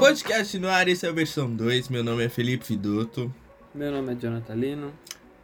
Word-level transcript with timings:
Podcast 0.00 0.58
no 0.58 0.66
ar, 0.66 0.88
esse 0.88 1.04
é 1.04 1.10
a 1.10 1.12
versão 1.12 1.54
2. 1.54 1.90
Meu 1.90 2.02
nome 2.02 2.24
é 2.24 2.28
Felipe 2.30 2.64
Fiduto. 2.64 3.30
Meu 3.74 3.92
nome 3.92 4.14
é 4.14 4.16
Jonathan 4.16 4.54
Lino. 4.54 4.94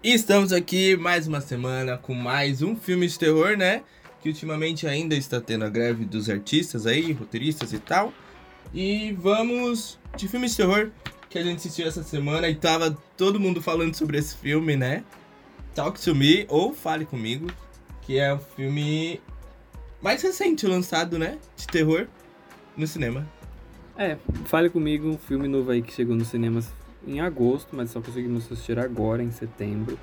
E 0.02 0.14
estamos 0.14 0.50
aqui 0.50 0.96
mais 0.96 1.28
uma 1.28 1.42
semana 1.42 1.98
com 1.98 2.14
mais 2.14 2.62
um 2.62 2.74
filme 2.74 3.06
de 3.06 3.18
terror, 3.18 3.54
né? 3.54 3.82
Que 4.18 4.30
ultimamente 4.30 4.86
ainda 4.86 5.14
está 5.14 5.42
tendo 5.42 5.66
a 5.66 5.68
greve 5.68 6.06
dos 6.06 6.30
artistas 6.30 6.86
aí, 6.86 7.12
roteiristas 7.12 7.74
e 7.74 7.78
tal. 7.78 8.14
E 8.72 9.12
vamos 9.20 9.98
de 10.16 10.26
filme 10.26 10.48
de 10.48 10.56
terror 10.56 10.90
que 11.28 11.38
a 11.38 11.42
gente 11.42 11.58
assistiu 11.58 11.86
essa 11.86 12.02
semana 12.02 12.48
e 12.48 12.54
tava 12.54 12.96
todo 13.14 13.38
mundo 13.38 13.60
falando 13.60 13.94
sobre 13.94 14.16
esse 14.16 14.34
filme, 14.36 14.74
né? 14.74 15.04
Talk 15.74 16.00
to 16.00 16.14
Me 16.14 16.46
ou 16.48 16.72
Fale 16.72 17.04
Comigo, 17.04 17.46
que 18.00 18.18
é 18.18 18.32
o 18.32 18.38
filme 18.38 19.20
mais 20.00 20.22
recente 20.22 20.66
lançado, 20.66 21.18
né? 21.18 21.36
De 21.58 21.66
terror 21.66 22.06
no 22.74 22.86
cinema. 22.86 23.35
É, 23.98 24.18
Fale 24.44 24.68
Comigo, 24.68 25.08
um 25.08 25.16
filme 25.16 25.48
novo 25.48 25.70
aí 25.70 25.80
que 25.80 25.90
chegou 25.90 26.14
nos 26.14 26.28
cinemas 26.28 26.70
em 27.06 27.18
agosto, 27.18 27.74
mas 27.74 27.90
só 27.90 28.00
conseguimos 28.00 28.44
assistir 28.44 28.78
agora, 28.78 29.22
em 29.22 29.30
setembro. 29.30 29.98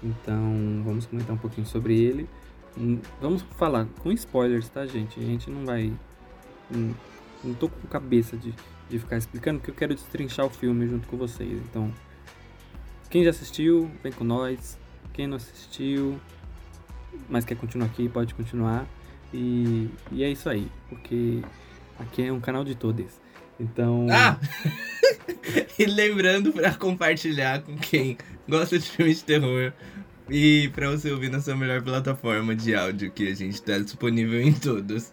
Então, 0.00 0.80
vamos 0.84 1.06
comentar 1.06 1.34
um 1.34 1.38
pouquinho 1.38 1.66
sobre 1.66 2.00
ele. 2.00 2.28
Hum, 2.78 3.00
vamos 3.20 3.42
falar 3.56 3.86
com 4.00 4.12
spoilers, 4.12 4.68
tá, 4.68 4.86
gente? 4.86 5.18
A 5.18 5.24
gente 5.24 5.50
não 5.50 5.66
vai. 5.66 5.92
Não, 6.70 6.94
não 7.42 7.54
tô 7.54 7.68
com 7.68 7.88
cabeça 7.88 8.36
de, 8.36 8.54
de 8.88 8.98
ficar 9.00 9.16
explicando, 9.16 9.58
porque 9.58 9.72
eu 9.72 9.74
quero 9.74 9.92
destrinchar 9.92 10.46
o 10.46 10.50
filme 10.50 10.86
junto 10.86 11.08
com 11.08 11.16
vocês. 11.16 11.60
Então, 11.68 11.92
quem 13.10 13.24
já 13.24 13.30
assistiu, 13.30 13.90
vem 14.04 14.12
com 14.12 14.22
nós. 14.22 14.78
Quem 15.12 15.26
não 15.26 15.36
assistiu, 15.36 16.16
mas 17.28 17.44
quer 17.44 17.56
continuar 17.56 17.86
aqui, 17.86 18.08
pode 18.08 18.36
continuar. 18.36 18.86
E, 19.34 19.90
e 20.12 20.22
é 20.22 20.30
isso 20.30 20.48
aí, 20.48 20.70
porque 20.88 21.42
aqui 21.98 22.22
é 22.22 22.32
um 22.32 22.40
canal 22.40 22.62
de 22.62 22.76
todos. 22.76 23.21
Então. 23.62 24.06
Ah! 24.10 24.38
e 25.78 25.86
lembrando 25.86 26.52
para 26.52 26.74
compartilhar 26.74 27.62
com 27.62 27.76
quem 27.76 28.18
gosta 28.48 28.78
de 28.78 28.90
filmes 28.90 29.18
de 29.18 29.24
terror. 29.24 29.72
E 30.28 30.70
para 30.74 30.90
você 30.90 31.10
ouvir 31.10 31.30
na 31.30 31.40
sua 31.40 31.54
melhor 31.54 31.82
plataforma 31.82 32.56
de 32.56 32.74
áudio, 32.74 33.10
que 33.10 33.28
a 33.28 33.34
gente 33.34 33.62
tá 33.62 33.78
disponível 33.78 34.40
em 34.40 34.52
todos. 34.52 35.12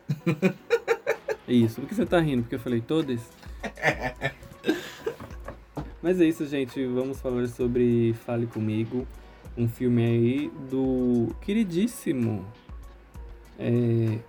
Isso, 1.47 1.81
por 1.81 1.87
que 1.87 1.95
você 1.95 2.05
tá 2.05 2.19
rindo? 2.19 2.43
Porque 2.43 2.55
eu 2.55 2.59
falei 2.59 2.81
todos? 2.81 3.21
Mas 6.01 6.21
é 6.21 6.25
isso, 6.25 6.45
gente. 6.47 6.83
Vamos 6.85 7.19
falar 7.19 7.47
sobre 7.47 8.15
Fale 8.25 8.47
Comigo, 8.47 9.05
um 9.57 9.67
filme 9.67 10.05
aí 10.05 10.51
do 10.69 11.35
queridíssimo. 11.41 12.45
É, 13.57 14.19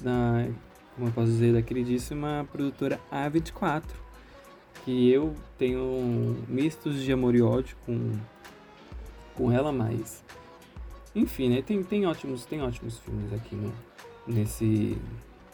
da, 0.00 0.48
como 0.94 1.08
eu 1.08 1.12
posso 1.12 1.26
dizer, 1.26 1.52
da 1.52 1.62
queridíssima 1.62 2.46
produtora 2.50 3.00
A24. 3.12 3.82
Que 4.84 5.10
eu 5.10 5.34
tenho 5.56 6.36
mistos 6.46 7.02
de 7.02 7.12
amor 7.12 7.34
e 7.34 7.42
ódio 7.42 7.76
com, 7.86 8.12
com 9.34 9.50
ela, 9.50 9.72
mas. 9.72 10.22
Enfim, 11.14 11.48
né? 11.48 11.62
Tem, 11.62 11.82
tem, 11.82 12.06
ótimos, 12.06 12.44
tem 12.44 12.60
ótimos 12.60 12.98
filmes 12.98 13.32
aqui 13.32 13.54
no, 13.54 13.72
nesse, 14.26 14.98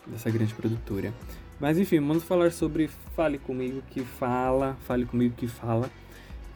dessa 0.06 0.30
grande 0.30 0.52
produtora. 0.54 1.12
Mas 1.60 1.78
enfim, 1.78 2.00
vamos 2.00 2.24
falar 2.24 2.50
sobre 2.52 2.88
Fale 3.14 3.38
Comigo 3.38 3.82
que 3.90 4.00
fala, 4.00 4.76
Fale 4.86 5.04
Comigo 5.04 5.34
que 5.36 5.46
fala, 5.46 5.90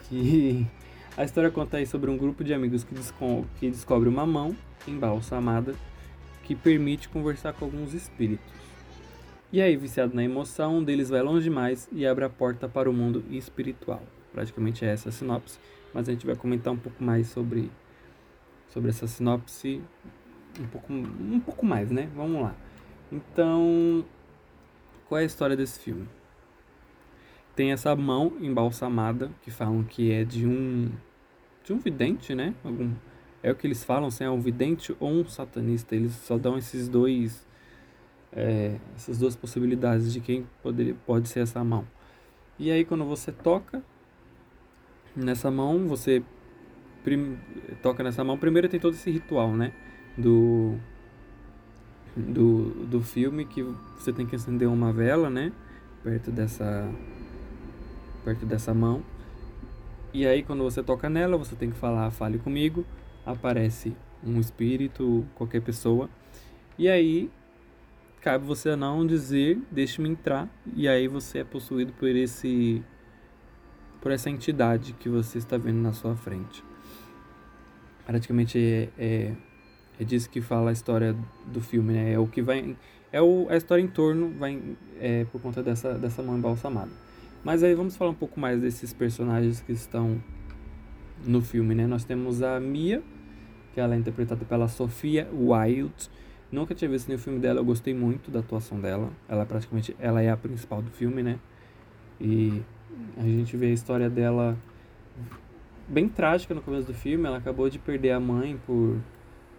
que 0.08 0.66
a 1.16 1.24
história 1.24 1.50
conta 1.50 1.76
aí 1.76 1.86
sobre 1.86 2.10
um 2.10 2.16
grupo 2.16 2.42
de 2.42 2.54
amigos 2.54 2.82
que, 2.84 2.94
desco 2.94 3.46
que 3.60 3.70
descobre 3.70 4.08
uma 4.08 4.24
mão 4.24 4.56
embalsamada 4.88 5.74
que 6.42 6.54
permite 6.54 7.08
conversar 7.08 7.52
com 7.52 7.66
alguns 7.66 7.92
espíritos. 7.92 8.46
E 9.52 9.60
aí, 9.60 9.76
viciado 9.76 10.14
na 10.14 10.24
emoção, 10.24 10.78
um 10.78 10.84
deles 10.84 11.08
vai 11.08 11.22
longe 11.22 11.44
demais 11.44 11.88
e 11.92 12.06
abre 12.06 12.24
a 12.24 12.28
porta 12.28 12.68
para 12.68 12.90
o 12.90 12.92
mundo 12.92 13.24
espiritual. 13.30 14.02
Praticamente 14.32 14.84
é 14.84 14.88
essa 14.88 15.10
a 15.10 15.12
sinopse, 15.12 15.58
mas 15.92 16.08
a 16.08 16.12
gente 16.12 16.26
vai 16.26 16.34
comentar 16.34 16.72
um 16.72 16.76
pouco 16.76 17.02
mais 17.02 17.28
sobre, 17.28 17.70
sobre 18.68 18.90
essa 18.90 19.06
sinopse, 19.06 19.80
um 20.60 20.66
pouco, 20.66 20.92
um 20.92 21.40
pouco 21.40 21.64
mais, 21.64 21.90
né? 21.90 22.10
Vamos 22.16 22.42
lá. 22.42 22.54
Então, 23.12 24.04
qual 25.08 25.20
é 25.20 25.22
a 25.22 25.26
história 25.26 25.56
desse 25.56 25.78
filme? 25.78 26.08
Tem 27.54 27.70
essa 27.70 27.94
mão 27.94 28.32
embalsamada 28.40 29.30
que 29.42 29.50
falam 29.50 29.84
que 29.84 30.10
é 30.10 30.24
de 30.24 30.46
um 30.46 30.90
de 31.62 31.72
um 31.72 31.78
vidente, 31.78 32.34
né? 32.34 32.54
Algum, 32.62 32.92
é 33.42 33.50
o 33.50 33.54
que 33.54 33.66
eles 33.66 33.84
falam, 33.84 34.10
se 34.10 34.22
é 34.24 34.30
um 34.30 34.40
vidente 34.40 34.94
ou 35.00 35.10
um 35.10 35.28
satanista. 35.28 35.94
Eles 35.94 36.12
só 36.12 36.36
dão 36.36 36.58
esses 36.58 36.88
dois 36.88 37.43
é, 38.34 38.76
essas 38.96 39.18
duas 39.18 39.36
possibilidades 39.36 40.12
de 40.12 40.20
quem 40.20 40.46
pode 41.06 41.28
ser 41.28 41.40
essa 41.40 41.62
mão. 41.62 41.86
E 42.58 42.70
aí 42.70 42.84
quando 42.84 43.04
você 43.04 43.30
toca 43.30 43.82
nessa 45.14 45.50
mão, 45.50 45.86
você 45.86 46.22
prim, 47.02 47.38
toca 47.82 48.02
nessa 48.02 48.24
mão, 48.24 48.36
primeiro 48.36 48.68
tem 48.68 48.80
todo 48.80 48.94
esse 48.94 49.10
ritual, 49.10 49.52
né? 49.52 49.72
Do 50.18 50.76
do, 52.16 52.70
do 52.86 53.02
filme 53.02 53.44
que 53.44 53.62
você 53.98 54.12
tem 54.12 54.26
que 54.26 54.36
acender 54.36 54.68
uma 54.68 54.92
vela, 54.92 55.28
né? 55.30 55.52
Perto 56.02 56.30
dessa 56.30 56.88
perto 58.24 58.46
dessa 58.46 58.74
mão. 58.74 59.02
E 60.12 60.26
aí 60.26 60.42
quando 60.42 60.62
você 60.62 60.82
toca 60.82 61.08
nela, 61.08 61.36
você 61.36 61.54
tem 61.56 61.70
que 61.70 61.76
falar 61.76 62.10
fale 62.10 62.38
comigo, 62.38 62.84
aparece 63.26 63.96
um 64.24 64.40
espírito, 64.40 65.24
qualquer 65.34 65.60
pessoa. 65.60 66.08
E 66.78 66.88
aí 66.88 67.30
cabe 68.24 68.44
você 68.44 68.74
não 68.74 69.06
dizer 69.06 69.60
deixe-me 69.70 70.08
entrar 70.08 70.48
e 70.74 70.88
aí 70.88 71.06
você 71.06 71.40
é 71.40 71.44
possuído 71.44 71.92
por 71.92 72.08
esse 72.08 72.82
por 74.00 74.10
essa 74.10 74.28
entidade 74.28 74.94
que 74.94 75.08
você 75.08 75.38
está 75.38 75.56
vendo 75.56 75.80
na 75.80 75.92
sua 75.92 76.16
frente. 76.16 76.64
Praticamente 78.04 78.58
é, 78.58 78.88
é 78.98 79.32
é 79.98 80.04
disso 80.04 80.28
que 80.28 80.40
fala 80.40 80.70
a 80.70 80.72
história 80.72 81.16
do 81.46 81.60
filme, 81.60 81.92
né? 81.92 82.12
É 82.12 82.18
o 82.18 82.26
que 82.26 82.42
vai. 82.42 82.76
É 83.12 83.22
o, 83.22 83.46
a 83.48 83.56
história 83.56 83.80
em 83.80 83.86
torno 83.86 84.30
vai, 84.30 84.60
é, 84.98 85.24
por 85.26 85.40
conta 85.40 85.62
dessa, 85.62 85.94
dessa 85.94 86.22
mão 86.22 86.36
embalsamada. 86.36 86.90
Mas 87.44 87.62
aí 87.62 87.74
vamos 87.74 87.96
falar 87.96 88.10
um 88.10 88.14
pouco 88.14 88.40
mais 88.40 88.60
desses 88.60 88.92
personagens 88.92 89.60
que 89.60 89.70
estão 89.70 90.20
no 91.24 91.40
filme, 91.40 91.74
né? 91.74 91.86
Nós 91.86 92.04
temos 92.04 92.42
a 92.42 92.58
Mia, 92.58 93.02
que 93.72 93.80
ela 93.80 93.94
é 93.94 93.98
interpretada 93.98 94.44
pela 94.44 94.66
Sofia 94.66 95.28
Wilde. 95.32 96.10
Nunca 96.54 96.72
tinha 96.72 96.88
visto 96.88 97.08
nenhum 97.08 97.18
filme 97.18 97.40
dela, 97.40 97.58
eu 97.58 97.64
gostei 97.64 97.92
muito 97.92 98.30
da 98.30 98.38
atuação 98.38 98.80
dela. 98.80 99.10
Ela 99.28 99.42
é 99.42 99.44
praticamente 99.44 99.96
ela 99.98 100.22
é 100.22 100.30
a 100.30 100.36
principal 100.36 100.80
do 100.80 100.88
filme, 100.88 101.20
né? 101.20 101.36
E 102.20 102.62
a 103.16 103.22
gente 103.22 103.56
vê 103.56 103.66
a 103.66 103.72
história 103.72 104.08
dela 104.08 104.56
bem 105.88 106.08
trágica 106.08 106.54
no 106.54 106.62
começo 106.62 106.86
do 106.86 106.94
filme. 106.94 107.26
Ela 107.26 107.38
acabou 107.38 107.68
de 107.68 107.80
perder 107.80 108.12
a 108.12 108.20
mãe 108.20 108.56
por 108.64 108.96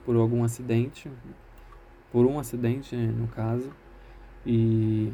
por 0.06 0.16
algum 0.16 0.42
acidente, 0.42 1.12
por 2.14 2.26
um 2.26 2.40
acidente, 2.40 2.96
né, 2.96 3.08
no 3.08 3.28
caso, 3.28 3.72
e 4.46 5.12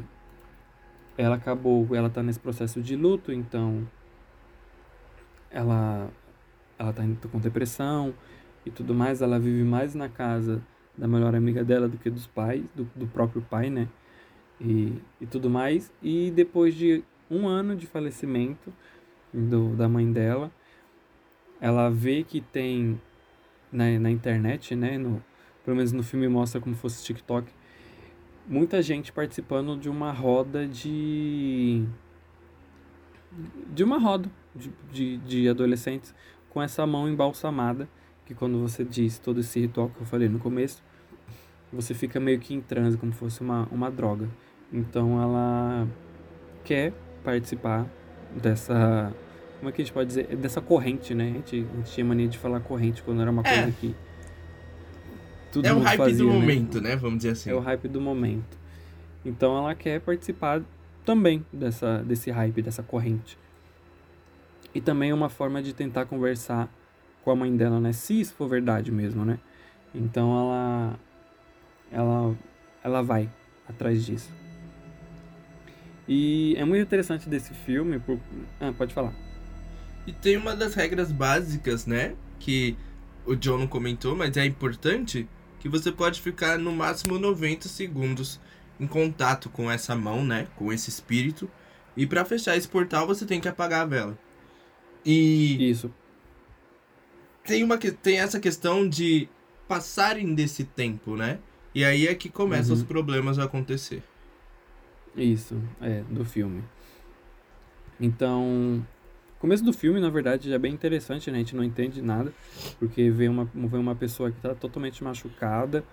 ela 1.16 1.36
acabou, 1.36 1.96
ela 1.96 2.10
tá 2.10 2.22
nesse 2.22 2.38
processo 2.38 2.82
de 2.82 2.94
luto, 2.94 3.32
então 3.32 3.88
ela 5.50 6.10
ela 6.78 6.92
tá 6.92 7.02
indo 7.04 7.28
com 7.28 7.38
depressão 7.40 8.14
e 8.64 8.70
tudo 8.70 8.94
mais, 8.94 9.20
ela 9.20 9.40
vive 9.40 9.64
mais 9.64 9.94
na 9.94 10.08
casa 10.08 10.62
da 10.96 11.08
melhor 11.08 11.34
amiga 11.34 11.64
dela 11.64 11.88
do 11.88 11.96
que 11.96 12.10
dos 12.10 12.26
pais, 12.26 12.62
do, 12.74 12.84
do 12.94 13.06
próprio 13.06 13.42
pai, 13.42 13.70
né? 13.70 13.88
E, 14.60 14.92
e 15.20 15.26
tudo 15.26 15.48
mais. 15.50 15.92
E 16.02 16.30
depois 16.30 16.74
de 16.74 17.02
um 17.30 17.48
ano 17.48 17.74
de 17.74 17.86
falecimento 17.86 18.72
do, 19.32 19.74
da 19.74 19.88
mãe 19.88 20.10
dela, 20.12 20.50
ela 21.60 21.88
vê 21.88 22.22
que 22.22 22.40
tem 22.40 23.00
na, 23.70 23.98
na 23.98 24.10
internet, 24.10 24.76
né? 24.76 24.98
No, 24.98 25.22
pelo 25.64 25.76
menos 25.76 25.92
no 25.92 26.02
filme 26.02 26.28
mostra 26.28 26.60
como 26.60 26.76
fosse 26.76 27.02
TikTok. 27.04 27.50
Muita 28.46 28.82
gente 28.82 29.12
participando 29.12 29.76
de 29.78 29.88
uma 29.88 30.12
roda 30.12 30.66
de. 30.66 31.84
De 33.72 33.82
uma 33.82 33.98
roda 33.98 34.30
de, 34.54 34.70
de, 34.92 35.16
de 35.18 35.48
adolescentes 35.48 36.14
com 36.50 36.60
essa 36.60 36.86
mão 36.86 37.08
embalsamada. 37.08 37.88
Que 38.26 38.34
quando 38.34 38.60
você 38.60 38.84
diz 38.84 39.18
todo 39.18 39.40
esse 39.40 39.60
ritual 39.60 39.88
que 39.88 40.00
eu 40.00 40.06
falei 40.06 40.28
no 40.28 40.38
começo, 40.38 40.82
você 41.72 41.94
fica 41.94 42.20
meio 42.20 42.38
que 42.38 42.54
em 42.54 42.60
transe, 42.60 42.96
como 42.96 43.12
fosse 43.12 43.40
uma, 43.40 43.68
uma 43.70 43.90
droga. 43.90 44.28
Então 44.72 45.20
ela 45.20 45.88
quer 46.64 46.92
participar 47.24 47.86
dessa 48.40 49.12
como 49.62 49.70
é 49.70 49.72
que 49.72 49.80
a 49.80 49.84
gente 49.84 49.94
pode 49.94 50.08
dizer? 50.08 50.26
Dessa 50.38 50.60
corrente, 50.60 51.14
né? 51.14 51.30
A 51.30 51.32
gente, 51.34 51.66
a 51.72 51.76
gente 51.76 51.92
tinha 51.92 52.04
mania 52.04 52.26
de 52.26 52.36
falar 52.36 52.58
corrente 52.58 53.00
quando 53.00 53.22
era 53.22 53.30
uma 53.30 53.42
é. 53.42 53.62
coisa 53.62 53.76
que. 53.80 53.94
Tudo 55.52 55.66
é 55.66 55.72
o 55.72 55.78
hype 55.78 55.98
fazia, 55.98 56.16
do 56.16 56.26
né? 56.26 56.32
momento, 56.32 56.80
né? 56.80 56.96
Vamos 56.96 57.18
dizer 57.18 57.30
assim. 57.30 57.50
É 57.50 57.54
o 57.54 57.60
hype 57.60 57.86
do 57.86 58.00
momento. 58.00 58.58
Então 59.24 59.56
ela 59.56 59.72
quer 59.72 60.00
participar 60.00 60.62
também 61.04 61.46
dessa, 61.52 61.98
desse 62.02 62.28
hype, 62.32 62.60
dessa 62.60 62.82
corrente. 62.82 63.38
E 64.74 64.80
também 64.80 65.10
é 65.10 65.14
uma 65.14 65.28
forma 65.28 65.62
de 65.62 65.72
tentar 65.72 66.06
conversar 66.06 66.68
com 67.22 67.30
a 67.30 67.36
mãe 67.36 67.56
dela, 67.56 67.78
né? 67.78 67.92
Se 67.92 68.20
isso 68.20 68.34
for 68.34 68.48
verdade 68.48 68.90
mesmo, 68.90 69.24
né? 69.24 69.38
Então 69.94 70.36
ela 70.40 70.98
ela 71.92 72.36
ela 72.82 73.02
vai 73.02 73.28
atrás 73.68 74.04
disso. 74.04 74.30
E 76.08 76.54
é 76.56 76.64
muito 76.64 76.82
interessante 76.82 77.28
desse 77.28 77.54
filme. 77.54 77.98
Por... 77.98 78.18
Ah, 78.60 78.72
pode 78.76 78.92
falar. 78.92 79.14
E 80.06 80.12
tem 80.12 80.36
uma 80.36 80.56
das 80.56 80.74
regras 80.74 81.12
básicas, 81.12 81.86
né? 81.86 82.14
Que 82.40 82.76
o 83.24 83.36
John 83.36 83.58
não 83.58 83.68
comentou, 83.68 84.16
mas 84.16 84.36
é 84.36 84.44
importante. 84.44 85.28
Que 85.60 85.68
você 85.68 85.92
pode 85.92 86.20
ficar 86.20 86.58
no 86.58 86.72
máximo 86.72 87.18
90 87.18 87.68
segundos 87.68 88.40
em 88.80 88.86
contato 88.86 89.48
com 89.48 89.70
essa 89.70 89.94
mão, 89.94 90.24
né? 90.24 90.48
Com 90.56 90.72
esse 90.72 90.90
espírito. 90.90 91.48
E 91.96 92.06
para 92.06 92.24
fechar 92.24 92.56
esse 92.56 92.66
portal 92.66 93.06
você 93.06 93.24
tem 93.24 93.40
que 93.40 93.48
apagar 93.48 93.82
a 93.82 93.86
vela. 93.86 94.18
E. 95.04 95.70
Isso. 95.70 95.92
Tem, 97.44 97.62
uma, 97.62 97.76
tem 97.78 98.18
essa 98.18 98.40
questão 98.40 98.88
de 98.88 99.28
passarem 99.68 100.34
desse 100.34 100.64
tempo, 100.64 101.16
né? 101.16 101.38
E 101.74 101.84
aí 101.84 102.06
é 102.06 102.14
que 102.14 102.28
começam 102.28 102.74
uhum. 102.74 102.80
os 102.80 102.86
problemas 102.86 103.38
a 103.38 103.44
acontecer. 103.44 104.02
Isso, 105.16 105.60
é, 105.80 106.02
do 106.10 106.24
filme. 106.24 106.62
Então, 108.00 108.84
começo 109.38 109.64
do 109.64 109.72
filme, 109.72 110.00
na 110.00 110.10
verdade, 110.10 110.48
já 110.48 110.56
é 110.56 110.58
bem 110.58 110.72
interessante, 110.72 111.30
né? 111.30 111.36
A 111.36 111.40
gente 111.40 111.56
não 111.56 111.64
entende 111.64 112.02
nada, 112.02 112.32
porque 112.78 113.10
vê 113.10 113.28
uma, 113.28 113.44
vê 113.54 113.76
uma 113.76 113.94
pessoa 113.94 114.30
que 114.30 114.36
está 114.36 114.54
totalmente 114.54 115.02
machucada 115.04 115.84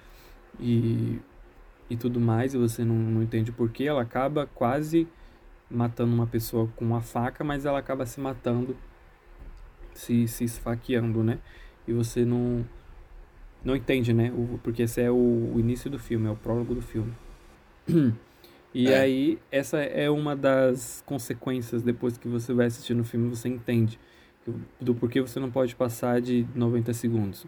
e, 0.59 1.19
e 1.89 1.95
tudo 1.95 2.19
mais, 2.19 2.53
e 2.53 2.57
você 2.57 2.83
não, 2.83 2.95
não 2.95 3.23
entende 3.23 3.51
porquê. 3.51 3.85
Ela 3.85 4.01
acaba 4.01 4.47
quase 4.47 5.07
matando 5.69 6.13
uma 6.13 6.27
pessoa 6.27 6.67
com 6.75 6.85
uma 6.85 7.01
faca, 7.01 7.43
mas 7.43 7.65
ela 7.65 7.79
acaba 7.79 8.05
se 8.05 8.19
matando, 8.19 8.75
se, 9.93 10.27
se 10.27 10.43
esfaqueando, 10.43 11.23
né? 11.23 11.39
E 11.87 11.93
você 11.93 12.25
não, 12.25 12.65
não 13.63 13.75
entende, 13.75 14.13
né? 14.13 14.31
O, 14.31 14.59
porque 14.63 14.83
esse 14.83 15.01
é 15.01 15.11
o, 15.11 15.15
o 15.53 15.59
início 15.59 15.89
do 15.89 16.00
filme, 16.00 16.27
é 16.27 16.31
o 16.31 16.35
prólogo 16.35 16.75
do 16.75 16.81
filme. 16.81 17.13
E 18.71 18.88
é. 18.88 19.00
aí, 19.00 19.39
essa 19.51 19.79
é 19.79 20.09
uma 20.11 20.35
das 20.35 21.01
consequências 21.06 21.81
depois 21.81 22.17
que 22.19 22.27
você 22.27 22.53
vai 22.53 22.67
assistir 22.67 22.94
no 22.94 23.03
filme, 23.03 23.27
você 23.27 23.50
entende 23.50 24.00
do 24.79 24.94
porquê 24.95 25.21
você 25.21 25.39
não 25.39 25.50
pode 25.50 25.75
passar 25.75 26.21
de 26.21 26.45
90 26.56 26.94
segundos. 26.94 27.45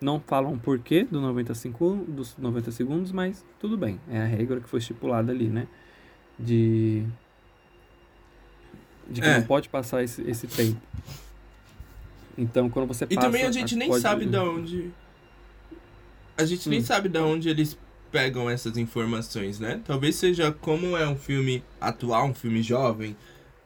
Não 0.00 0.20
falam 0.20 0.58
porquê 0.58 1.04
do 1.04 1.20
95, 1.20 2.04
dos 2.06 2.36
90 2.36 2.70
segundos, 2.70 3.12
mas 3.12 3.44
tudo 3.58 3.76
bem. 3.76 3.98
É 4.08 4.20
a 4.20 4.26
regra 4.26 4.60
que 4.60 4.68
foi 4.68 4.78
estipulada 4.78 5.32
ali, 5.32 5.48
né? 5.48 5.66
De, 6.38 7.02
de 9.08 9.20
que 9.20 9.26
é. 9.26 9.38
não 9.38 9.46
pode 9.46 9.68
passar 9.68 10.04
esse, 10.04 10.22
esse 10.22 10.46
tempo. 10.46 10.80
Então, 12.36 12.70
quando 12.70 12.86
você 12.86 13.04
passa... 13.06 13.18
E 13.18 13.20
também 13.20 13.44
a 13.44 13.50
gente 13.50 13.74
nem 13.74 13.88
pode... 13.88 14.00
sabe 14.00 14.26
de 14.26 14.36
onde... 14.38 14.92
A 16.38 16.44
gente 16.44 16.68
hum. 16.68 16.70
nem 16.70 16.80
sabe 16.80 17.08
de 17.08 17.18
onde 17.18 17.48
eles 17.48 17.76
pegam 18.10 18.48
essas 18.48 18.76
informações, 18.78 19.58
né? 19.60 19.82
Talvez 19.84 20.16
seja 20.16 20.52
como 20.52 20.96
é 20.96 21.06
um 21.06 21.16
filme 21.16 21.62
atual, 21.80 22.28
um 22.28 22.34
filme 22.34 22.62
jovem, 22.62 23.16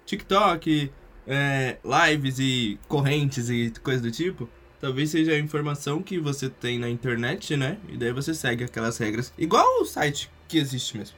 TikTok, 0.05 0.91
é, 1.27 1.77
lives 1.85 2.39
e 2.39 2.79
correntes 2.89 3.49
e 3.49 3.73
coisa 3.83 4.03
do 4.03 4.11
tipo. 4.11 4.49
Talvez 4.81 5.11
seja 5.11 5.33
a 5.33 5.39
informação 5.39 6.03
que 6.03 6.19
você 6.19 6.49
tem 6.49 6.79
na 6.79 6.91
internet, 6.91 7.57
né? 7.57 7.79
E 7.89 7.97
daí 7.97 8.11
você 8.13 8.35
segue 8.35 8.65
aquelas 8.65 8.99
regras. 8.99 9.33
Igual 9.39 9.81
o 9.81 9.85
site 9.85 10.29
que 10.49 10.59
existe 10.59 10.97
mesmo. 10.97 11.17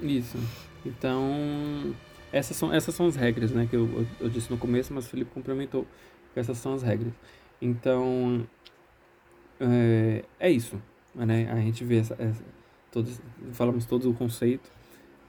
Isso. 0.00 0.38
Então, 0.84 1.92
essas 2.32 2.56
são, 2.56 2.72
essas 2.72 2.94
são 2.94 3.06
as 3.06 3.16
regras, 3.16 3.50
né? 3.50 3.66
Que 3.68 3.74
eu, 3.74 3.86
eu, 3.86 4.06
eu 4.20 4.28
disse 4.28 4.48
no 4.50 4.56
começo, 4.56 4.94
mas 4.94 5.06
o 5.06 5.08
Felipe 5.08 5.32
complementou. 5.32 5.84
Essas 6.36 6.58
são 6.58 6.74
as 6.74 6.82
regras. 6.82 7.12
Então, 7.60 8.46
é, 9.60 10.24
é 10.38 10.50
isso 10.50 10.80
né? 11.24 11.50
A 11.50 11.56
gente 11.56 11.84
vê 11.84 11.98
essa, 11.98 12.14
essa, 12.18 12.44
todos, 12.90 13.20
falamos 13.52 13.86
todo 13.86 14.10
o 14.10 14.14
conceito, 14.14 14.70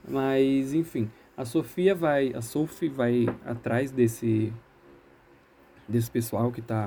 mas 0.06 0.74
enfim, 0.74 1.10
a 1.36 1.44
Sofia 1.44 1.94
vai, 1.94 2.32
a 2.34 2.42
Sophie 2.42 2.88
vai 2.88 3.26
atrás 3.46 3.90
desse 3.90 4.52
desse 5.88 6.10
pessoal 6.10 6.52
que 6.52 6.60
está 6.60 6.86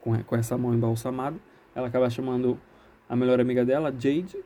com, 0.00 0.20
com 0.24 0.34
essa 0.34 0.58
mão 0.58 0.74
embalsamada. 0.74 1.36
Ela 1.74 1.86
acaba 1.86 2.10
chamando 2.10 2.58
a 3.08 3.14
melhor 3.14 3.40
amiga 3.40 3.64
dela, 3.64 3.92
Jade, 3.92 4.36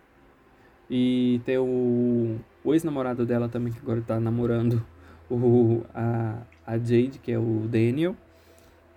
e 0.90 1.40
tem 1.46 1.56
o, 1.56 2.36
o 2.62 2.74
ex-namorado 2.74 3.24
dela 3.24 3.48
também, 3.48 3.72
que 3.72 3.78
agora 3.78 4.00
está 4.00 4.20
namorando 4.20 4.84
o, 5.30 5.82
a, 5.94 6.42
a 6.66 6.76
Jade, 6.76 7.18
que 7.22 7.32
é 7.32 7.38
o 7.38 7.66
Daniel. 7.66 8.14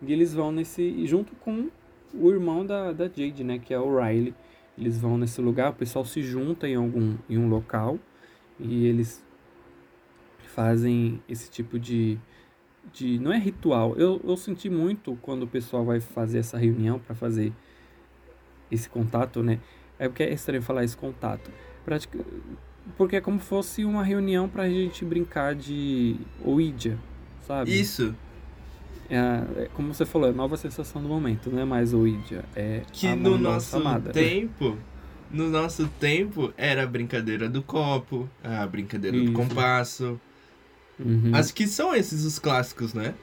E 0.01 0.11
eles 0.11 0.33
vão 0.33 0.51
nesse. 0.51 1.05
junto 1.05 1.33
com 1.35 1.69
o 2.13 2.31
irmão 2.31 2.65
da, 2.65 2.91
da 2.91 3.05
Jade, 3.05 3.43
né? 3.43 3.59
Que 3.59 3.73
é 3.73 3.79
o 3.79 3.99
Riley. 3.99 4.33
Eles 4.77 4.97
vão 4.97 5.17
nesse 5.17 5.41
lugar, 5.41 5.71
o 5.71 5.75
pessoal 5.75 6.05
se 6.05 6.21
junta 6.21 6.67
em 6.67 6.75
algum 6.75 7.15
em 7.29 7.37
um 7.37 7.49
local 7.49 7.99
e 8.57 8.85
eles 8.85 9.21
fazem 10.47 11.21
esse 11.27 11.49
tipo 11.49 11.77
de 11.77 12.17
de 12.93 13.19
não 13.19 13.31
é 13.31 13.37
ritual. 13.37 13.95
Eu, 13.97 14.21
eu 14.23 14.37
senti 14.37 14.69
muito 14.69 15.17
quando 15.21 15.43
o 15.43 15.47
pessoal 15.47 15.85
vai 15.85 15.99
fazer 15.99 16.39
essa 16.39 16.57
reunião 16.57 16.97
para 16.97 17.13
fazer 17.13 17.53
esse 18.71 18.89
contato, 18.89 19.43
né? 19.43 19.59
É 19.97 20.07
porque 20.07 20.23
é 20.23 20.33
estranho 20.33 20.61
falar 20.61 20.83
esse 20.83 20.95
contato. 20.95 21.51
Pratica, 21.83 22.19
porque 22.97 23.17
é 23.17 23.21
como 23.21 23.39
fosse 23.39 23.83
uma 23.83 24.03
reunião 24.03 24.47
pra 24.47 24.69
gente 24.69 25.03
brincar 25.05 25.55
de 25.55 26.15
Ouija, 26.43 26.97
sabe? 27.41 27.77
Isso. 27.77 28.15
É, 29.09 29.63
é, 29.63 29.69
como 29.73 29.93
você 29.93 30.05
falou, 30.05 30.29
é 30.29 30.31
nova 30.31 30.55
sensação 30.55 31.01
do 31.01 31.07
momento, 31.07 31.49
não 31.49 31.59
é 31.59 31.65
mais 31.65 31.93
o 31.93 32.05
Idia, 32.05 32.45
é 32.55 32.83
que 32.91 33.07
no 33.15 33.37
nosso 33.37 33.77
amada. 33.77 34.11
tempo, 34.11 34.77
no 35.31 35.49
nosso 35.49 35.87
tempo 35.99 36.53
era 36.55 36.83
a 36.83 36.87
brincadeira 36.87 37.49
do 37.49 37.63
copo, 37.63 38.29
a 38.43 38.67
brincadeira 38.67 39.17
Isso. 39.17 39.27
do 39.27 39.33
compasso. 39.33 40.21
Uhum. 40.99 41.31
Acho 41.33 41.53
que 41.53 41.65
são 41.65 41.95
esses 41.95 42.23
os 42.23 42.37
clássicos, 42.37 42.93
né? 42.93 43.15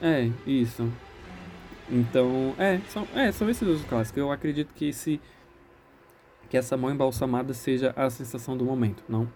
É, 0.00 0.28
isso. 0.46 0.90
Então, 1.88 2.54
é, 2.58 2.80
são, 2.88 3.06
é, 3.14 3.30
são 3.30 3.48
esses 3.48 3.68
os 3.68 3.84
clássicos. 3.84 4.18
Eu 4.18 4.32
acredito 4.32 4.72
que 4.74 4.86
esse 4.86 5.20
que 6.48 6.56
essa 6.56 6.76
mão 6.76 6.90
embalsamada 6.90 7.54
seja 7.54 7.94
a 7.96 8.10
sensação 8.10 8.56
do 8.56 8.64
momento, 8.64 9.02
não 9.08 9.26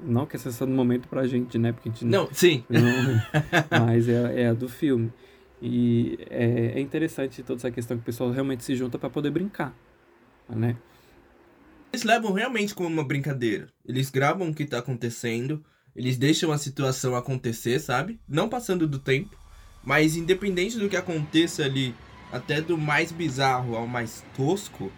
não 0.00 0.26
que 0.26 0.36
essa 0.36 0.66
no 0.66 0.74
momento 0.74 1.08
pra 1.08 1.26
gente, 1.26 1.58
né? 1.58 1.72
Porque 1.72 1.88
a 1.88 1.92
gente 1.92 2.04
não. 2.04 2.28
sim. 2.32 2.64
Não, 2.68 3.86
mas 3.86 4.08
é, 4.08 4.42
é 4.42 4.48
a 4.48 4.52
do 4.52 4.68
filme. 4.68 5.12
E 5.60 6.18
é, 6.28 6.72
é 6.74 6.80
interessante 6.80 7.42
toda 7.42 7.60
essa 7.60 7.70
questão 7.70 7.96
que 7.96 8.02
o 8.02 8.06
pessoal 8.06 8.30
realmente 8.30 8.64
se 8.64 8.74
junta 8.74 8.98
para 8.98 9.08
poder 9.08 9.30
brincar, 9.30 9.72
né? 10.48 10.76
Eles 11.92 12.04
levam 12.04 12.32
realmente 12.32 12.74
como 12.74 12.88
uma 12.88 13.04
brincadeira. 13.04 13.68
Eles 13.86 14.10
gravam 14.10 14.48
o 14.48 14.54
que 14.54 14.64
tá 14.64 14.78
acontecendo, 14.78 15.64
eles 15.94 16.16
deixam 16.16 16.50
a 16.50 16.58
situação 16.58 17.14
acontecer, 17.14 17.78
sabe? 17.78 18.18
Não 18.26 18.48
passando 18.48 18.88
do 18.88 18.98
tempo, 18.98 19.36
mas 19.84 20.16
independente 20.16 20.78
do 20.78 20.88
que 20.88 20.96
aconteça 20.96 21.64
ali, 21.64 21.94
até 22.32 22.60
do 22.60 22.76
mais 22.76 23.12
bizarro 23.12 23.76
ao 23.76 23.86
mais 23.86 24.24
tosco, 24.34 24.90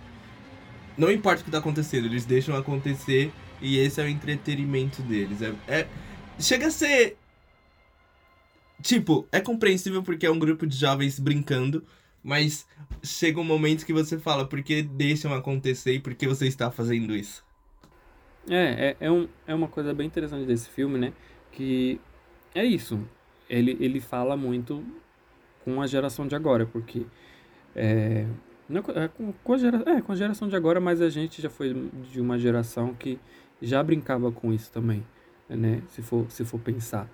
não 0.96 1.10
importa 1.10 1.42
o 1.42 1.44
que 1.44 1.50
tá 1.50 1.58
acontecendo, 1.58 2.06
eles 2.06 2.24
deixam 2.24 2.56
acontecer 2.56 3.32
e 3.64 3.78
esse 3.78 3.98
é 4.00 4.04
o 4.04 4.08
entretenimento 4.08 5.00
deles. 5.02 5.40
É, 5.40 5.54
é, 5.66 5.88
chega 6.38 6.66
a 6.66 6.70
ser. 6.70 7.16
Tipo, 8.82 9.26
é 9.32 9.40
compreensível 9.40 10.02
porque 10.02 10.26
é 10.26 10.30
um 10.30 10.38
grupo 10.38 10.66
de 10.66 10.76
jovens 10.76 11.18
brincando, 11.18 11.82
mas 12.22 12.66
chega 13.02 13.40
um 13.40 13.44
momento 13.44 13.86
que 13.86 13.92
você 13.92 14.18
fala, 14.18 14.46
por 14.46 14.62
que 14.62 14.82
deixam 14.82 15.32
acontecer 15.32 15.94
e 15.94 16.00
por 16.00 16.14
que 16.14 16.28
você 16.28 16.46
está 16.46 16.70
fazendo 16.70 17.16
isso? 17.16 17.42
É, 18.50 18.96
é, 19.00 19.06
é, 19.06 19.10
um, 19.10 19.26
é 19.46 19.54
uma 19.54 19.68
coisa 19.68 19.94
bem 19.94 20.06
interessante 20.06 20.44
desse 20.44 20.68
filme, 20.68 20.98
né? 20.98 21.14
Que 21.50 21.98
é 22.54 22.62
isso. 22.62 23.00
Ele, 23.48 23.78
ele 23.80 24.00
fala 24.00 24.36
muito 24.36 24.84
com 25.64 25.80
a 25.80 25.86
geração 25.86 26.26
de 26.26 26.36
agora, 26.36 26.66
porque 26.66 27.06
é, 27.74 28.26
não, 28.68 28.82
é, 28.94 29.08
com, 29.08 29.32
com, 29.32 29.52
a 29.52 29.58
gera, 29.58 29.82
é, 29.86 30.00
com 30.00 30.12
a 30.12 30.16
geração 30.16 30.48
de 30.48 30.56
agora, 30.56 30.80
mas 30.80 31.00
a 31.00 31.08
gente 31.08 31.40
já 31.40 31.50
foi 31.50 31.90
de 32.10 32.20
uma 32.20 32.38
geração 32.38 32.94
que 32.94 33.18
já 33.60 33.82
brincava 33.82 34.30
com 34.30 34.52
isso 34.52 34.70
também, 34.70 35.04
né? 35.48 35.82
Se 35.88 36.02
for, 36.02 36.30
se 36.30 36.44
for 36.44 36.60
pensar. 36.60 37.08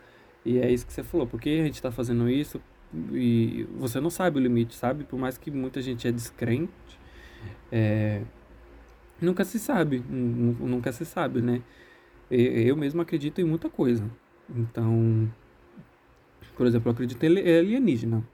E 0.45 0.59
é 0.59 0.71
isso 0.71 0.87
que 0.87 0.93
você 0.93 1.03
falou, 1.03 1.27
porque 1.27 1.51
a 1.51 1.65
gente 1.65 1.75
está 1.75 1.91
fazendo 1.91 2.29
isso 2.29 2.61
e 3.13 3.67
você 3.79 4.01
não 4.01 4.11
sabe 4.11 4.39
o 4.39 4.43
limite, 4.43 4.75
sabe? 4.75 5.05
Por 5.05 5.19
mais 5.19 5.39
que 5.39 5.51
muita 5.51 5.81
gente 5.81 6.09
é 6.09 6.13
descrente, 6.13 6.73
é, 7.71 8.23
nunca 9.21 9.45
se 9.45 9.59
sabe, 9.59 10.03
nunca 10.09 10.93
se 10.93 11.05
sabe, 11.05 11.41
né? 11.41 11.63
Eu 12.31 12.77
mesmo 12.77 13.01
acredito 13.03 13.41
em 13.41 13.45
muita 13.45 13.69
coisa. 13.69 14.09
Então, 14.49 15.31
por 16.57 16.67
exemplo, 16.67 16.89
eu 16.89 16.93
acredito 16.93 17.23
em 17.23 17.59
alienígena. 17.59 18.25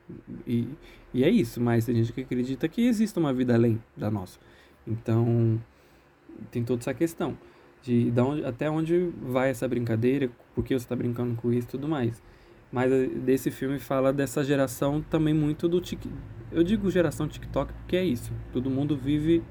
E, 0.46 0.68
e 1.12 1.24
é 1.24 1.30
isso, 1.30 1.60
mas 1.60 1.86
tem 1.86 1.94
gente 1.96 2.12
que 2.12 2.20
acredita 2.22 2.68
que 2.68 2.86
existe 2.86 3.18
uma 3.18 3.32
vida 3.32 3.54
além 3.54 3.82
da 3.96 4.10
nossa. 4.10 4.38
Então, 4.86 5.60
tem 6.50 6.62
toda 6.62 6.80
essa 6.80 6.94
questão 6.94 7.36
de, 7.86 8.10
de 8.10 8.20
onde, 8.20 8.44
até 8.44 8.68
onde 8.70 9.10
vai 9.22 9.50
essa 9.50 9.66
brincadeira, 9.68 10.28
por 10.54 10.64
que 10.64 10.74
você 10.74 10.84
está 10.84 10.96
brincando 10.96 11.34
com 11.36 11.52
isso 11.52 11.68
e 11.68 11.70
tudo 11.70 11.86
mais. 11.88 12.22
Mas 12.72 12.90
eh, 12.92 13.06
desse 13.06 13.50
filme 13.50 13.78
fala 13.78 14.12
dessa 14.12 14.42
geração 14.44 15.00
também 15.08 15.32
muito 15.32 15.68
do 15.68 15.80
tic, 15.80 16.00
eu 16.50 16.62
digo 16.64 16.90
geração 16.90 17.28
TikTok 17.28 17.72
porque 17.72 17.96
é 17.96 18.04
isso. 18.04 18.32
Todo 18.52 18.68
mundo 18.68 18.96
vive 18.96 19.42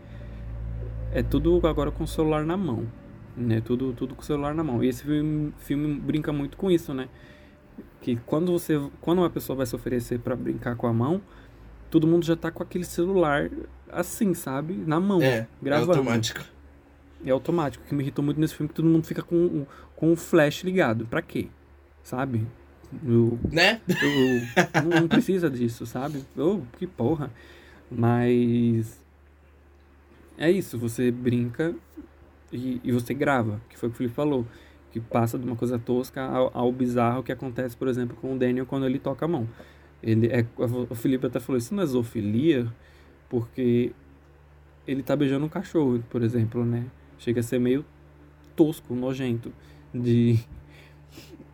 é 1.13 1.23
tudo 1.23 1.65
agora 1.65 1.91
com 1.91 2.03
o 2.03 2.07
celular 2.07 2.45
na 2.45 2.57
mão. 2.57 2.85
né? 3.37 3.61
Tudo, 3.61 3.93
tudo 3.93 4.15
com 4.15 4.21
o 4.21 4.25
celular 4.25 4.53
na 4.53 4.63
mão. 4.63 4.83
E 4.83 4.87
esse 4.89 5.03
filme, 5.03 5.53
filme 5.59 5.93
brinca 5.99 6.31
muito 6.33 6.57
com 6.57 6.69
isso, 6.69 6.93
né? 6.93 7.07
Que 8.01 8.15
quando 8.25 8.51
você, 8.51 8.79
quando 9.01 9.19
uma 9.19 9.29
pessoa 9.29 9.55
vai 9.57 9.65
se 9.65 9.75
oferecer 9.75 10.19
para 10.19 10.35
brincar 10.35 10.75
com 10.75 10.87
a 10.87 10.93
mão, 10.93 11.21
todo 11.89 12.05
mundo 12.07 12.25
já 12.25 12.35
tá 12.35 12.51
com 12.51 12.61
aquele 12.63 12.83
celular 12.85 13.49
assim, 13.89 14.33
sabe? 14.33 14.73
Na 14.73 14.99
mão, 14.99 15.21
É, 15.21 15.47
gravando. 15.61 15.93
é 15.93 15.97
automático. 15.97 16.41
É 17.23 17.31
automático. 17.31 17.83
O 17.83 17.87
que 17.87 17.93
me 17.95 18.01
irritou 18.03 18.23
muito 18.23 18.39
nesse 18.39 18.55
filme 18.55 18.67
é 18.67 18.69
que 18.69 18.75
todo 18.75 18.87
mundo 18.87 19.05
fica 19.05 19.21
com, 19.23 19.65
com 19.95 20.11
o 20.11 20.15
flash 20.15 20.63
ligado. 20.63 21.05
Pra 21.05 21.21
quê? 21.21 21.47
Sabe? 22.03 22.45
Eu, 23.05 23.39
Né? 23.51 23.81
eu- 23.87 24.83
não, 24.83 25.01
não 25.01 25.07
precisa 25.07 25.49
disso, 25.49 25.85
sabe? 25.85 26.23
Oh, 26.37 26.61
que 26.77 26.85
porra. 26.87 27.31
Mas. 27.89 29.03
É 30.37 30.51
isso, 30.51 30.77
você 30.77 31.11
brinca 31.11 31.73
e, 32.51 32.81
e 32.83 32.91
você 32.91 33.13
grava, 33.13 33.61
que 33.69 33.77
foi 33.77 33.87
o 33.87 33.91
que 33.91 33.95
o 33.95 33.97
Felipe 33.99 34.15
falou. 34.15 34.45
Que 34.91 34.99
passa 34.99 35.37
de 35.37 35.45
uma 35.45 35.55
coisa 35.55 35.77
tosca 35.79 36.21
ao, 36.21 36.51
ao 36.53 36.71
bizarro 36.71 37.23
que 37.23 37.31
acontece, 37.31 37.75
por 37.75 37.87
exemplo, 37.87 38.15
com 38.21 38.33
o 38.35 38.37
Daniel 38.37 38.65
quando 38.65 38.85
ele 38.85 38.99
toca 38.99 39.25
a 39.25 39.27
mão. 39.27 39.47
Ele 40.03 40.27
é, 40.27 40.45
o 40.89 40.95
Felipe 40.95 41.25
até 41.25 41.39
falou, 41.39 41.57
isso 41.57 41.73
não 41.73 41.83
é 41.83 41.85
zoofilia, 41.85 42.67
porque 43.29 43.91
ele 44.87 45.01
tá 45.03 45.15
beijando 45.15 45.45
um 45.45 45.49
cachorro, 45.49 46.01
por 46.09 46.21
exemplo, 46.21 46.63
né? 46.63 46.85
Chega 47.17 47.39
a 47.39 47.43
ser 47.43 47.59
meio 47.59 47.85
tosco, 48.55 48.93
nojento 48.95 49.53
de, 49.93 50.39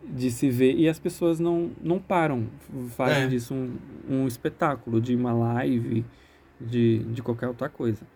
de 0.04 0.30
se 0.30 0.50
ver. 0.50 0.74
E 0.76 0.88
as 0.88 0.98
pessoas 0.98 1.38
não, 1.40 1.70
não 1.80 1.98
param, 1.98 2.48
fazem 2.96 3.24
É. 3.24 3.26
disso 3.26 3.54
um, 3.54 3.76
um 4.08 4.26
espetáculo, 4.28 5.00
de 5.00 5.14
uma 5.14 5.32
live, 5.32 6.04
de, 6.60 6.98
de 7.04 7.22
qualquer 7.22 7.48
outra 7.48 7.68
coisa. 7.68 8.06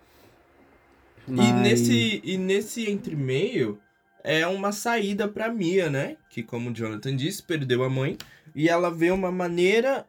E 1.27 1.31
Mas- 1.31 1.61
nesse, 1.61 2.21
e 2.23 2.37
nesse 2.37 2.89
entre-meio 2.89 3.79
é 4.23 4.45
uma 4.47 4.71
saída 4.71 5.27
pra 5.27 5.49
Mia, 5.49 5.89
né? 5.89 6.17
Que, 6.29 6.41
como 6.43 6.69
o 6.69 6.73
Jonathan 6.73 7.15
disse, 7.15 7.41
perdeu 7.43 7.83
a 7.83 7.89
mãe. 7.89 8.17
E 8.55 8.67
ela 8.69 8.89
vê 8.89 9.11
uma 9.11 9.31
maneira. 9.31 10.05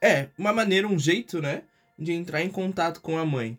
É, 0.00 0.28
uma 0.38 0.52
maneira, 0.52 0.86
um 0.88 0.98
jeito, 0.98 1.40
né? 1.40 1.62
De 1.98 2.12
entrar 2.12 2.42
em 2.42 2.48
contato 2.50 3.00
com 3.00 3.18
a 3.18 3.24
mãe. 3.26 3.58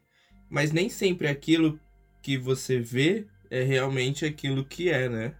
Mas 0.50 0.72
nem 0.72 0.90
sempre 0.90 1.28
aquilo 1.28 1.80
que 2.22 2.38
você 2.38 2.80
vê 2.80 3.28
é 3.50 3.64
realmente 3.64 4.26
aquilo 4.26 4.66
que 4.66 4.90
é, 4.90 5.10
né? 5.10 5.36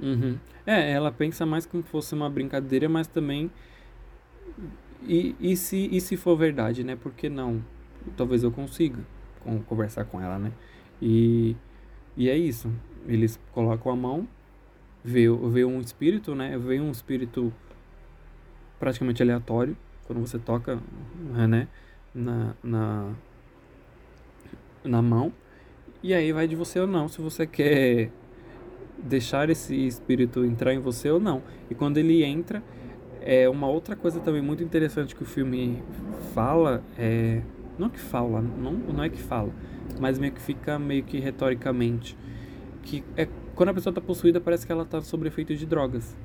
Uhum. 0.00 0.38
É, 0.66 0.92
ela 0.92 1.10
pensa 1.10 1.44
mais 1.44 1.66
como 1.66 1.82
se 1.82 1.88
fosse 1.88 2.14
uma 2.14 2.30
brincadeira, 2.30 2.88
mas 2.88 3.06
também. 3.06 3.50
E, 5.06 5.34
e, 5.40 5.56
se, 5.56 5.88
e 5.92 6.00
se 6.00 6.16
for 6.16 6.36
verdade, 6.36 6.82
né? 6.84 6.96
Por 6.96 7.12
que 7.12 7.28
não? 7.28 7.64
Talvez 8.16 8.42
eu 8.42 8.50
consiga 8.50 8.98
con- 9.44 9.60
conversar 9.62 10.04
com 10.04 10.20
ela, 10.20 10.38
né? 10.38 10.52
E, 11.00 11.56
e 12.16 12.28
é 12.28 12.36
isso. 12.36 12.70
Eles 13.06 13.38
colocam 13.52 13.92
a 13.92 13.96
mão, 13.96 14.28
vê, 15.04 15.26
vê 15.50 15.64
um 15.64 15.80
espírito, 15.80 16.34
né? 16.34 16.58
Vê 16.58 16.80
um 16.80 16.90
espírito 16.90 17.52
praticamente 18.78 19.22
aleatório 19.22 19.76
quando 20.06 20.20
você 20.20 20.38
toca, 20.38 20.80
né? 21.48 21.68
Na, 22.14 22.54
na, 22.62 23.14
na 24.84 25.02
mão. 25.02 25.32
E 26.02 26.14
aí 26.14 26.32
vai 26.32 26.46
de 26.46 26.54
você 26.54 26.78
ou 26.78 26.86
não, 26.86 27.08
se 27.08 27.20
você 27.20 27.46
quer 27.46 28.10
deixar 29.02 29.50
esse 29.50 29.74
espírito 29.74 30.44
entrar 30.44 30.72
em 30.72 30.78
você 30.78 31.10
ou 31.10 31.18
não. 31.18 31.42
E 31.70 31.74
quando 31.74 31.98
ele 31.98 32.22
entra, 32.22 32.62
é 33.20 33.48
uma 33.48 33.66
outra 33.68 33.96
coisa 33.96 34.20
também 34.20 34.40
muito 34.40 34.62
interessante 34.62 35.14
que 35.14 35.22
o 35.22 35.26
filme 35.26 35.82
fala, 36.34 36.82
é 36.96 37.42
não 37.78 37.88
que 37.88 37.98
fala, 37.98 38.40
não, 38.40 38.72
não 38.72 39.04
é 39.04 39.08
que 39.08 39.20
fala, 39.20 39.52
mas 40.00 40.18
meio 40.18 40.32
que 40.32 40.40
fica 40.40 40.78
meio 40.78 41.04
que 41.04 41.18
retoricamente 41.20 42.16
que 42.88 43.04
é 43.16 43.28
quando 43.54 43.68
a 43.68 43.74
pessoa 43.74 43.92
tá 43.92 44.00
possuída 44.00 44.40
parece 44.40 44.66
que 44.66 44.72
ela 44.72 44.84
tá 44.84 45.00
sob 45.02 45.26
efeito 45.26 45.54
de 45.54 45.66
drogas. 45.66 46.16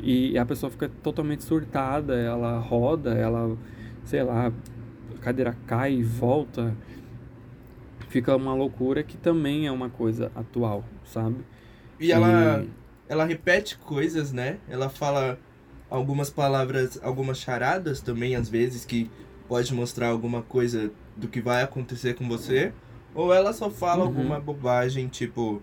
E 0.00 0.38
a 0.38 0.46
pessoa 0.46 0.70
fica 0.70 0.88
totalmente 1.02 1.42
surtada, 1.42 2.14
ela 2.14 2.58
roda, 2.58 3.12
ela, 3.12 3.56
sei 4.04 4.22
lá, 4.22 4.46
a 4.46 5.18
cadeira 5.18 5.56
cai 5.66 5.94
e 5.94 6.02
volta 6.02 6.74
fica 8.08 8.34
uma 8.36 8.54
loucura 8.54 9.02
que 9.02 9.16
também 9.16 9.66
é 9.66 9.72
uma 9.72 9.88
coisa 9.90 10.30
atual, 10.34 10.84
sabe? 11.04 11.36
E 12.00 12.12
ela, 12.12 12.64
ela 13.08 13.24
repete 13.24 13.76
coisas, 13.78 14.32
né? 14.32 14.58
Ela 14.68 14.88
fala 14.88 15.38
algumas 15.90 16.30
palavras, 16.30 16.98
algumas 17.02 17.38
charadas 17.38 18.00
também, 18.00 18.36
às 18.36 18.48
vezes, 18.48 18.84
que 18.84 19.10
pode 19.48 19.72
mostrar 19.74 20.08
alguma 20.08 20.42
coisa 20.42 20.90
do 21.16 21.26
que 21.28 21.40
vai 21.40 21.62
acontecer 21.62 22.14
com 22.14 22.28
você. 22.28 22.72
Ou 23.14 23.32
ela 23.32 23.52
só 23.52 23.70
fala 23.70 24.02
Uhum. 24.02 24.08
alguma 24.08 24.38
bobagem, 24.40 25.08
tipo. 25.08 25.62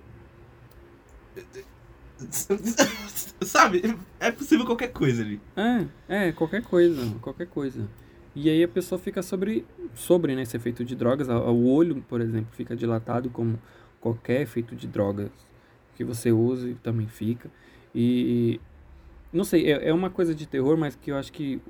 Sabe? 3.41 3.97
É 4.19 4.31
possível 4.31 4.65
qualquer 4.65 4.89
coisa 4.91 5.21
ali. 5.21 5.39
É, 5.55 6.27
é, 6.27 6.31
qualquer 6.31 6.63
coisa, 6.63 7.13
qualquer 7.21 7.47
coisa. 7.47 7.87
E 8.35 8.49
aí 8.49 8.61
a 8.61 8.67
pessoa 8.67 8.99
fica 8.99 9.21
sobre, 9.21 9.65
sobre 9.93 10.35
né, 10.35 10.41
esse 10.41 10.57
efeito 10.57 10.83
de 10.83 10.95
drogas. 10.95 11.29
O 11.29 11.65
olho, 11.67 12.03
por 12.07 12.19
exemplo, 12.19 12.49
fica 12.51 12.75
dilatado 12.75 13.29
como 13.29 13.57
qualquer 14.01 14.41
efeito 14.41 14.75
de 14.75 14.87
drogas 14.87 15.31
que 15.95 16.03
você 16.03 16.31
use 16.31 16.75
também 16.83 17.07
fica. 17.07 17.49
E 17.93 18.59
não 19.31 19.45
sei, 19.45 19.71
é, 19.71 19.89
é 19.89 19.93
uma 19.93 20.09
coisa 20.09 20.35
de 20.35 20.45
terror, 20.45 20.77
mas 20.77 20.95
que 20.95 21.11
eu 21.11 21.17
acho 21.17 21.31
que 21.31 21.61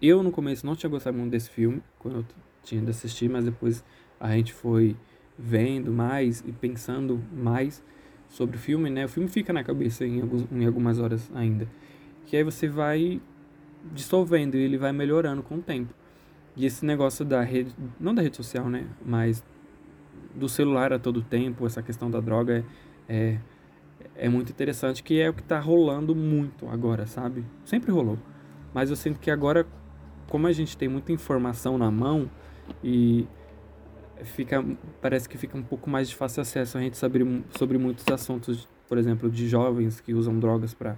eu 0.00 0.22
no 0.22 0.30
começo 0.30 0.64
não 0.64 0.76
tinha 0.76 0.88
gostado 0.88 1.16
muito 1.16 1.32
desse 1.32 1.50
filme, 1.50 1.82
quando 1.98 2.18
eu 2.18 2.24
tinha 2.62 2.80
de 2.80 2.90
assistir, 2.90 3.28
mas 3.28 3.44
depois 3.44 3.84
a 4.20 4.30
gente 4.36 4.52
foi 4.52 4.96
vendo 5.36 5.92
mais 5.92 6.42
e 6.46 6.52
pensando 6.52 7.20
mais 7.32 7.82
sobre 8.28 8.56
o 8.56 8.58
filme, 8.60 8.90
né? 8.90 9.04
O 9.04 9.08
filme 9.08 9.28
fica 9.28 9.52
na 9.52 9.64
cabeça 9.64 10.06
em, 10.06 10.20
alguns, 10.20 10.46
em 10.50 10.64
algumas 10.64 10.98
horas 10.98 11.30
ainda. 11.34 11.68
Que 12.26 12.36
aí 12.36 12.44
você 12.44 12.68
vai 12.68 13.20
dissolvendo 13.92 14.56
e 14.56 14.60
ele 14.60 14.78
vai 14.78 14.92
melhorando 14.92 15.42
com 15.42 15.56
o 15.56 15.62
tempo. 15.62 15.92
E 16.56 16.64
esse 16.64 16.84
negócio 16.84 17.24
da 17.24 17.42
rede, 17.42 17.74
não 18.00 18.14
da 18.14 18.22
rede 18.22 18.36
social, 18.36 18.68
né? 18.68 18.86
Mas 19.04 19.44
do 20.34 20.48
celular 20.48 20.92
a 20.92 20.98
todo 20.98 21.22
tempo, 21.22 21.66
essa 21.66 21.82
questão 21.82 22.10
da 22.10 22.20
droga 22.20 22.64
é, 23.08 23.38
é 24.14 24.28
muito 24.28 24.50
interessante, 24.50 25.02
que 25.02 25.20
é 25.20 25.28
o 25.28 25.34
que 25.34 25.42
tá 25.42 25.58
rolando 25.58 26.14
muito 26.14 26.68
agora, 26.68 27.06
sabe? 27.06 27.44
Sempre 27.64 27.90
rolou. 27.90 28.18
Mas 28.72 28.90
eu 28.90 28.96
sinto 28.96 29.18
que 29.20 29.30
agora, 29.30 29.66
como 30.28 30.46
a 30.46 30.52
gente 30.52 30.76
tem 30.76 30.88
muita 30.88 31.12
informação 31.12 31.76
na 31.78 31.90
mão 31.90 32.30
e 32.82 33.26
fica 34.24 34.64
parece 35.00 35.28
que 35.28 35.36
fica 35.36 35.56
um 35.56 35.62
pouco 35.62 35.90
mais 35.90 36.08
de 36.08 36.16
fácil 36.16 36.40
acesso 36.40 36.78
a 36.78 36.80
gente 36.80 36.96
saber 36.96 37.24
sobre 37.50 37.76
muitos 37.76 38.06
assuntos, 38.08 38.68
por 38.88 38.98
exemplo, 38.98 39.30
de 39.30 39.48
jovens 39.48 40.00
que 40.00 40.14
usam 40.14 40.38
drogas 40.38 40.72
para 40.72 40.96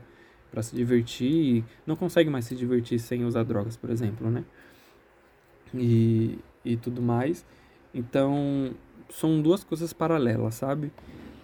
para 0.50 0.62
se 0.62 0.74
divertir 0.74 1.30
e 1.30 1.64
não 1.86 1.96
conseguem 1.96 2.32
mais 2.32 2.44
se 2.46 2.54
divertir 2.54 2.98
sem 2.98 3.24
usar 3.24 3.44
drogas, 3.44 3.76
por 3.76 3.90
exemplo, 3.90 4.30
né? 4.30 4.44
E, 5.74 6.38
e 6.64 6.76
tudo 6.76 7.02
mais. 7.02 7.44
Então, 7.94 8.72
são 9.10 9.40
duas 9.40 9.64
coisas 9.64 9.92
paralelas, 9.92 10.54
sabe? 10.54 10.92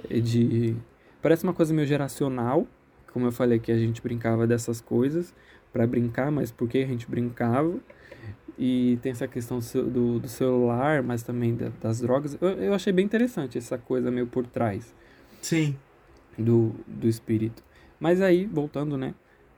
É 0.08 0.18
De 0.20 0.76
parece 1.22 1.44
uma 1.44 1.54
coisa 1.54 1.72
meio 1.72 1.86
geracional, 1.86 2.66
como 3.12 3.26
eu 3.26 3.32
falei 3.32 3.58
que 3.58 3.72
a 3.72 3.78
gente 3.78 4.02
brincava 4.02 4.46
dessas 4.46 4.80
coisas 4.80 5.34
para 5.72 5.86
brincar, 5.86 6.30
mas 6.30 6.50
por 6.50 6.68
que 6.68 6.78
a 6.78 6.86
gente 6.86 7.08
brincava? 7.08 7.74
E 8.58 8.98
tem 9.02 9.10
essa 9.12 9.26
questão 9.26 9.58
do, 9.58 10.20
do 10.20 10.28
celular, 10.28 11.02
mas 11.02 11.22
também 11.22 11.54
da- 11.56 11.72
das 11.80 12.00
drogas. 12.00 12.36
Eu, 12.40 12.50
eu 12.50 12.74
achei 12.74 12.92
bem 12.92 13.04
interessante 13.04 13.58
essa 13.58 13.76
coisa 13.76 14.10
meio 14.10 14.26
por 14.26 14.46
trás 14.46 14.94
Sim. 15.40 15.76
do, 16.38 16.72
do 16.86 17.08
espírito. 17.08 17.64
Mas 18.04 18.20
aí, 18.20 18.44
voltando, 18.44 18.98
né? 18.98 19.14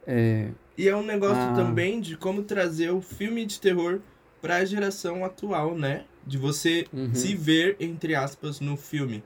É, 0.06 0.50
E 0.78 0.88
é 0.88 0.94
um 0.94 1.02
negócio 1.02 1.50
Ah. 1.50 1.52
também 1.52 2.00
de 2.00 2.16
como 2.16 2.44
trazer 2.44 2.90
o 2.92 3.00
filme 3.00 3.44
de 3.44 3.58
terror 3.58 3.98
pra 4.40 4.64
geração 4.64 5.24
atual, 5.24 5.76
né? 5.76 6.04
De 6.24 6.38
você 6.38 6.86
Uhum. 6.92 7.12
se 7.12 7.34
ver, 7.34 7.74
entre 7.80 8.14
aspas, 8.14 8.60
no 8.60 8.76
filme. 8.76 9.24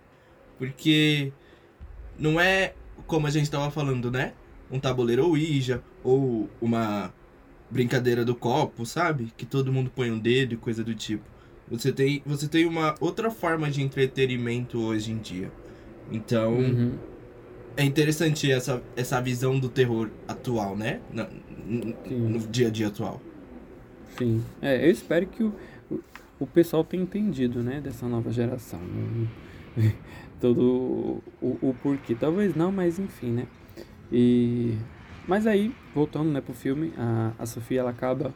Porque 0.59 1.33
não 2.19 2.41
é 2.41 2.73
como 3.07 3.27
a 3.27 3.31
gente 3.31 3.51
tava 3.51 3.71
falando, 3.71 4.11
né? 4.11 4.33
Um 4.71 4.81
tabuleiro 4.81 5.27
Ouija 5.29 5.83
ou 6.03 6.49
uma 6.59 7.13
brincadeira 7.69 8.25
do 8.25 8.35
copo, 8.35 8.87
sabe? 8.87 9.31
Que 9.37 9.45
todo 9.45 9.71
mundo 9.71 9.93
põe 9.95 10.11
um 10.11 10.19
dedo 10.19 10.55
e 10.55 10.57
coisa 10.57 10.83
do 10.83 10.95
tipo. 10.95 11.25
Você 11.71 11.93
tem, 11.93 12.23
você 12.25 12.49
tem 12.49 12.65
uma 12.65 12.95
outra 13.01 13.31
forma 13.31 13.71
de 13.71 13.83
entretenimento 13.83 14.81
hoje 14.81 15.13
em 15.13 15.19
dia. 15.19 15.53
Então, 16.11 16.55
uhum. 16.55 16.93
É 17.77 17.85
interessante 17.85 18.51
essa, 18.51 18.83
essa 18.97 19.21
visão 19.21 19.59
do 19.59 19.69
terror 19.69 20.11
atual, 20.29 20.77
né? 20.77 21.01
Na- 21.13 21.29
n- 21.67 21.97
Sim. 22.07 22.19
no 22.29 22.39
dia 22.41 22.69
a 22.69 22.71
dia 22.71 22.89
atual. 22.89 23.21
Sim. 24.19 24.45
É, 24.61 24.85
eu 24.87 24.91
espero 24.91 25.27
que 25.27 25.43
o, 25.43 25.55
o, 26.39 26.47
pessoal 26.47 26.85
tenha 26.85 27.03
entendido, 27.03 27.63
né, 27.63 27.81
dessa 27.81 28.07
nova 28.09 28.33
geração. 28.33 28.81
Hum, 28.81 29.27
Todo 30.41 31.23
o, 31.41 31.59
o, 31.71 31.75
porquê. 31.83 32.15
Talvez 32.15 32.55
não, 32.55 32.73
mas 32.73 32.99
enfim, 32.99 33.31
né? 33.31 33.47
E. 34.11 34.77
Mas 35.29 35.47
aí, 35.47 35.75
voltando 35.95 36.31
né, 36.31 36.41
pro 36.41 36.55
filme, 36.55 36.93
a, 36.97 37.33
a 37.39 37.47
Sofia 37.47 37.81
ela 37.81 37.91
acaba. 37.91 38.35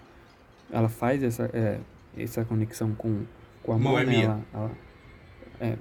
Ela 0.71 0.89
faz 0.89 1.23
essa, 1.23 1.51
é, 1.53 1.81
essa 2.17 2.45
conexão 2.45 2.95
com, 2.95 3.25
com 3.63 3.73
a 3.73 3.77
é 4.01 4.05
né? 4.05 4.23
Ela, 4.25 4.43
ela- 4.53 4.71
é, 5.61 5.77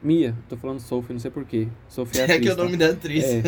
Mia, 0.00 0.34
tô 0.48 0.56
falando 0.56 0.80
Sophie, 0.80 1.12
não 1.12 1.20
sei 1.20 1.30
porquê. 1.30 1.68
Sophie 1.88 2.20
é 2.20 2.22
É 2.22 2.24
atriz, 2.24 2.40
que 2.40 2.48
é 2.48 2.52
o 2.52 2.56
tá? 2.56 2.64
nome 2.64 2.76
da 2.76 2.90
atriz. 2.90 3.24
É, 3.24 3.42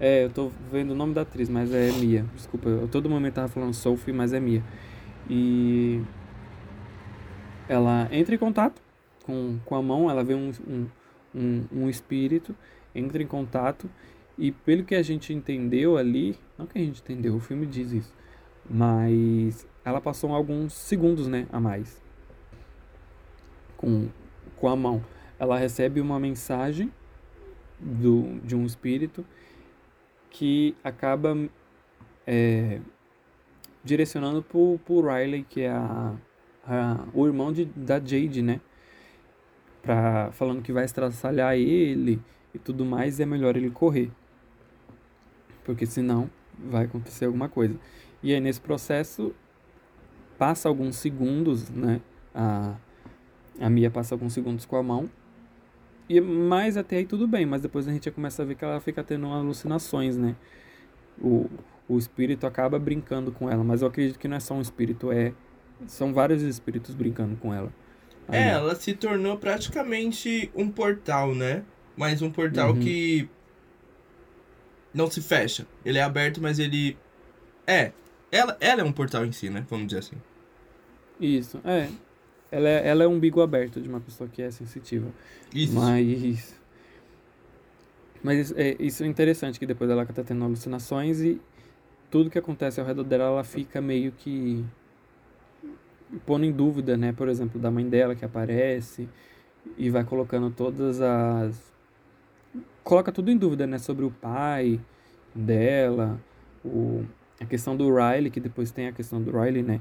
é, 0.00 0.24
eu 0.24 0.30
tô 0.30 0.50
vendo 0.70 0.90
o 0.90 0.94
nome 0.94 1.14
da 1.14 1.22
atriz, 1.22 1.48
mas 1.48 1.72
é 1.72 1.92
Mia. 1.92 2.24
Desculpa, 2.34 2.68
eu 2.68 2.88
todo 2.88 3.08
momento 3.08 3.34
tava 3.34 3.48
falando 3.48 3.72
Sophie, 3.72 4.12
mas 4.12 4.32
é 4.32 4.40
Mia. 4.40 4.62
E 5.28 6.02
ela 7.68 8.08
entra 8.10 8.34
em 8.34 8.38
contato 8.38 8.82
com, 9.24 9.58
com 9.64 9.74
a 9.74 9.82
mão, 9.82 10.10
ela 10.10 10.22
vê 10.22 10.34
um, 10.34 10.50
um, 10.68 10.86
um, 11.34 11.64
um 11.72 11.88
espírito, 11.88 12.54
entra 12.94 13.22
em 13.22 13.26
contato, 13.26 13.88
e 14.36 14.52
pelo 14.52 14.84
que 14.84 14.94
a 14.94 15.02
gente 15.02 15.32
entendeu 15.32 15.96
ali, 15.96 16.36
não 16.58 16.66
que 16.66 16.78
a 16.78 16.80
gente 16.80 17.00
entendeu, 17.00 17.36
o 17.36 17.40
filme 17.40 17.66
diz 17.66 17.92
isso, 17.92 18.12
mas 18.68 19.66
ela 19.84 20.00
passou 20.00 20.34
alguns 20.34 20.74
segundos, 20.74 21.26
né, 21.26 21.46
a 21.50 21.58
mais 21.58 22.04
com, 23.84 24.08
com 24.56 24.68
a 24.68 24.74
mão. 24.74 25.02
Ela 25.38 25.58
recebe 25.58 26.00
uma 26.00 26.18
mensagem 26.18 26.92
do, 27.80 28.40
de 28.40 28.54
um 28.54 28.64
espírito 28.64 29.24
que 30.30 30.74
acaba 30.82 31.36
é, 32.26 32.80
direcionando 33.84 34.42
pro, 34.42 34.78
pro 34.84 35.00
Riley, 35.02 35.44
que 35.48 35.62
é 35.62 35.70
a, 35.70 36.14
a, 36.66 37.04
o 37.12 37.26
irmão 37.26 37.52
de, 37.52 37.64
da 37.66 37.98
Jade, 37.98 38.42
né? 38.42 38.60
Pra, 39.82 40.30
falando 40.32 40.62
que 40.62 40.72
vai 40.72 40.84
estraçalhar 40.84 41.54
ele 41.54 42.20
e 42.54 42.58
tudo 42.58 42.84
mais, 42.84 43.20
é 43.20 43.26
melhor 43.26 43.56
ele 43.56 43.70
correr. 43.70 44.10
Porque 45.64 45.86
senão 45.86 46.30
vai 46.58 46.84
acontecer 46.84 47.26
alguma 47.26 47.48
coisa. 47.48 47.78
E 48.22 48.32
aí 48.32 48.40
nesse 48.40 48.60
processo 48.60 49.34
passa 50.38 50.68
alguns 50.68 50.96
segundos, 50.96 51.68
né? 51.70 52.00
A, 52.34 52.74
a 53.60 53.70
Mia 53.70 53.90
passa 53.90 54.14
alguns 54.14 54.32
segundos 54.32 54.64
com 54.64 54.76
a 54.76 54.82
mão. 54.82 55.08
E 56.08 56.20
mais 56.20 56.76
até 56.76 56.96
aí 56.96 57.06
tudo 57.06 57.26
bem, 57.26 57.46
mas 57.46 57.62
depois 57.62 57.88
a 57.88 57.92
gente 57.92 58.10
começa 58.10 58.42
a 58.42 58.44
ver 58.44 58.54
que 58.56 58.64
ela 58.64 58.80
fica 58.80 59.02
tendo 59.02 59.26
alucinações, 59.26 60.16
né? 60.16 60.36
O, 61.20 61.48
o 61.88 61.96
espírito 61.98 62.46
acaba 62.46 62.78
brincando 62.78 63.32
com 63.32 63.50
ela, 63.50 63.64
mas 63.64 63.80
eu 63.82 63.88
acredito 63.88 64.18
que 64.18 64.28
não 64.28 64.36
é 64.36 64.40
só 64.40 64.54
um 64.54 64.60
espírito, 64.60 65.10
é 65.10 65.32
são 65.86 66.12
vários 66.12 66.42
espíritos 66.42 66.94
brincando 66.94 67.36
com 67.36 67.52
ela. 67.54 67.72
É, 68.28 68.44
Ali. 68.44 68.50
ela 68.50 68.74
se 68.74 68.94
tornou 68.94 69.36
praticamente 69.36 70.50
um 70.54 70.70
portal, 70.70 71.34
né? 71.34 71.62
Mas 71.96 72.22
um 72.22 72.30
portal 72.30 72.70
Uhum. 72.72 72.80
que 72.80 73.28
não 74.92 75.10
se 75.10 75.20
fecha. 75.20 75.66
Ele 75.84 75.98
é 75.98 76.02
aberto, 76.02 76.40
mas 76.40 76.58
ele 76.58 76.96
é. 77.66 77.92
Ela, 78.30 78.56
ela 78.60 78.80
é 78.80 78.84
um 78.84 78.92
portal 78.92 79.24
em 79.24 79.32
si, 79.32 79.48
né? 79.50 79.64
Vamos 79.68 79.86
dizer 79.88 79.98
assim. 80.00 80.16
Isso, 81.20 81.60
é. 81.64 81.88
Ela, 82.54 82.68
é. 82.68 82.86
ela 82.86 83.02
é 83.02 83.08
um 83.08 83.14
umbigo 83.14 83.40
aberto 83.40 83.80
de 83.80 83.88
uma 83.88 84.00
pessoa 84.00 84.30
que 84.30 84.40
é 84.40 84.48
sensitiva. 84.48 85.10
Isso. 85.52 85.74
Mas. 85.74 86.54
Mas 88.22 88.52
é, 88.52 88.76
isso 88.78 89.02
é 89.02 89.06
interessante, 89.06 89.58
que 89.58 89.66
depois 89.66 89.90
ela 89.90 90.06
tá 90.06 90.22
tendo 90.22 90.44
alucinações 90.44 91.20
e 91.20 91.40
tudo 92.10 92.30
que 92.30 92.38
acontece 92.38 92.80
ao 92.80 92.86
redor 92.86 93.02
dela, 93.02 93.24
ela 93.24 93.44
fica 93.44 93.80
meio 93.80 94.12
que 94.12 94.64
pondo 96.24 96.44
em 96.44 96.52
dúvida, 96.52 96.96
né? 96.96 97.12
Por 97.12 97.28
exemplo, 97.28 97.60
da 97.60 97.72
mãe 97.72 97.86
dela 97.86 98.14
que 98.14 98.24
aparece 98.24 99.08
e 99.76 99.90
vai 99.90 100.04
colocando 100.04 100.48
todas 100.50 101.00
as. 101.00 101.60
Coloca 102.84 103.10
tudo 103.10 103.32
em 103.32 103.36
dúvida, 103.36 103.66
né? 103.66 103.78
Sobre 103.78 104.04
o 104.04 104.12
pai 104.12 104.80
dela, 105.34 106.20
o... 106.64 107.04
a 107.40 107.44
questão 107.44 107.76
do 107.76 107.92
Riley, 107.92 108.30
que 108.30 108.40
depois 108.40 108.70
tem 108.70 108.86
a 108.86 108.92
questão 108.92 109.20
do 109.20 109.32
Riley, 109.32 109.62
né? 109.62 109.80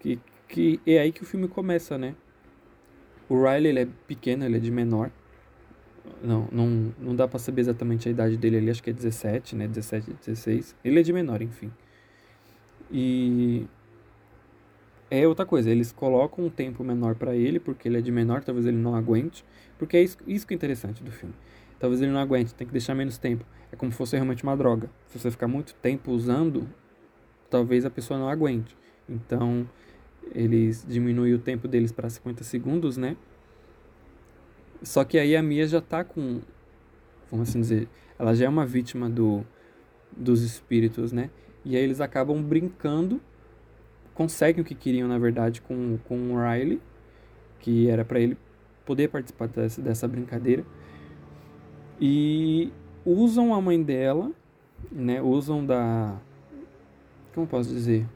Que, 0.00 0.18
que 0.50 0.80
é 0.84 0.98
aí 0.98 1.12
que 1.12 1.22
o 1.22 1.26
filme 1.26 1.48
começa, 1.48 1.96
né? 1.96 2.14
O 3.28 3.42
Riley 3.42 3.68
ele 3.68 3.80
é 3.80 3.88
pequeno, 4.06 4.44
ele 4.44 4.56
é 4.56 4.60
de 4.60 4.70
menor. 4.70 5.10
Não, 6.22 6.48
não, 6.50 6.94
não 6.98 7.14
dá 7.14 7.28
pra 7.28 7.38
saber 7.38 7.60
exatamente 7.60 8.08
a 8.08 8.10
idade 8.10 8.36
dele 8.36 8.56
ali, 8.56 8.70
acho 8.70 8.82
que 8.82 8.90
é 8.90 8.92
17, 8.92 9.54
né? 9.54 9.68
17, 9.68 10.12
16. 10.12 10.74
Ele 10.84 10.98
é 10.98 11.02
de 11.02 11.12
menor, 11.12 11.40
enfim. 11.40 11.70
E 12.90 13.66
é 15.08 15.26
outra 15.26 15.46
coisa, 15.46 15.70
eles 15.70 15.92
colocam 15.92 16.44
um 16.44 16.50
tempo 16.50 16.82
menor 16.82 17.14
pra 17.14 17.36
ele, 17.36 17.60
porque 17.60 17.86
ele 17.86 17.98
é 17.98 18.00
de 18.00 18.10
menor, 18.10 18.42
talvez 18.42 18.66
ele 18.66 18.76
não 18.76 18.96
aguente. 18.96 19.44
Porque 19.78 19.96
é 19.96 20.02
isso, 20.02 20.18
isso 20.26 20.46
que 20.46 20.52
é 20.52 20.56
interessante 20.56 21.02
do 21.02 21.12
filme. 21.12 21.34
Talvez 21.78 22.02
ele 22.02 22.10
não 22.10 22.20
aguente, 22.20 22.54
tem 22.54 22.66
que 22.66 22.72
deixar 22.72 22.94
menos 22.96 23.16
tempo. 23.16 23.44
É 23.70 23.76
como 23.76 23.92
se 23.92 23.96
fosse 23.96 24.16
realmente 24.16 24.42
uma 24.42 24.56
droga. 24.56 24.90
Se 25.06 25.18
você 25.18 25.30
ficar 25.30 25.46
muito 25.46 25.74
tempo 25.74 26.10
usando, 26.10 26.68
talvez 27.48 27.84
a 27.84 27.90
pessoa 27.90 28.18
não 28.18 28.28
aguente. 28.28 28.76
Então, 29.08 29.66
eles 30.34 30.84
diminuem 30.88 31.34
o 31.34 31.38
tempo 31.38 31.66
deles 31.66 31.92
para 31.92 32.08
50 32.08 32.44
segundos, 32.44 32.96
né? 32.96 33.16
Só 34.82 35.04
que 35.04 35.18
aí 35.18 35.36
a 35.36 35.42
Mia 35.42 35.66
já 35.66 35.80
tá 35.80 36.02
com, 36.02 36.40
vamos 37.30 37.48
assim 37.48 37.60
dizer, 37.60 37.88
ela 38.18 38.34
já 38.34 38.46
é 38.46 38.48
uma 38.48 38.64
vítima 38.64 39.10
do, 39.10 39.44
dos 40.16 40.42
espíritos, 40.42 41.12
né? 41.12 41.30
E 41.64 41.76
aí 41.76 41.82
eles 41.82 42.00
acabam 42.00 42.42
brincando, 42.42 43.20
conseguem 44.14 44.62
o 44.62 44.64
que 44.64 44.74
queriam, 44.74 45.06
na 45.06 45.18
verdade, 45.18 45.60
com, 45.60 45.98
com 46.04 46.32
o 46.32 46.36
Riley, 46.36 46.80
que 47.58 47.88
era 47.88 48.04
para 48.04 48.18
ele 48.20 48.36
poder 48.86 49.08
participar 49.08 49.48
dessa, 49.48 49.80
dessa 49.82 50.08
brincadeira. 50.08 50.64
E 52.00 52.72
usam 53.04 53.52
a 53.52 53.60
mãe 53.60 53.82
dela, 53.82 54.32
né? 54.90 55.20
Usam 55.20 55.64
da. 55.64 56.18
Como 57.34 57.46
posso 57.46 57.68
dizer? 57.68 58.06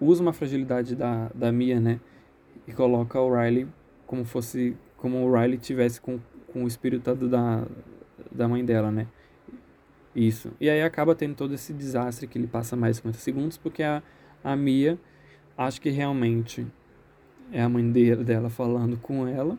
Usa 0.00 0.22
uma 0.22 0.32
fragilidade 0.32 0.96
da, 0.96 1.30
da 1.34 1.52
Mia, 1.52 1.78
né? 1.78 2.00
E 2.66 2.72
coloca 2.72 3.20
o 3.20 3.34
Riley 3.34 3.66
como 4.06 4.24
fosse. 4.24 4.76
Como 4.96 5.24
o 5.24 5.32
Riley 5.32 5.58
tivesse 5.58 6.00
com, 6.00 6.18
com 6.52 6.64
o 6.64 6.68
espírito 6.68 7.14
da, 7.14 7.66
da 8.30 8.48
mãe 8.48 8.64
dela, 8.64 8.90
né? 8.90 9.06
Isso. 10.14 10.52
E 10.60 10.68
aí 10.68 10.82
acaba 10.82 11.14
tendo 11.14 11.34
todo 11.34 11.54
esse 11.54 11.72
desastre 11.72 12.26
que 12.26 12.36
ele 12.36 12.46
passa 12.46 12.76
mais 12.76 12.96
de 12.96 13.02
50 13.02 13.18
segundos, 13.18 13.56
porque 13.56 13.82
a, 13.82 14.02
a 14.42 14.56
Mia 14.56 14.98
acha 15.56 15.80
que 15.80 15.90
realmente 15.90 16.66
é 17.52 17.62
a 17.62 17.68
mãe 17.68 17.88
dela 17.90 18.50
falando 18.50 18.96
com 18.96 19.26
ela. 19.26 19.58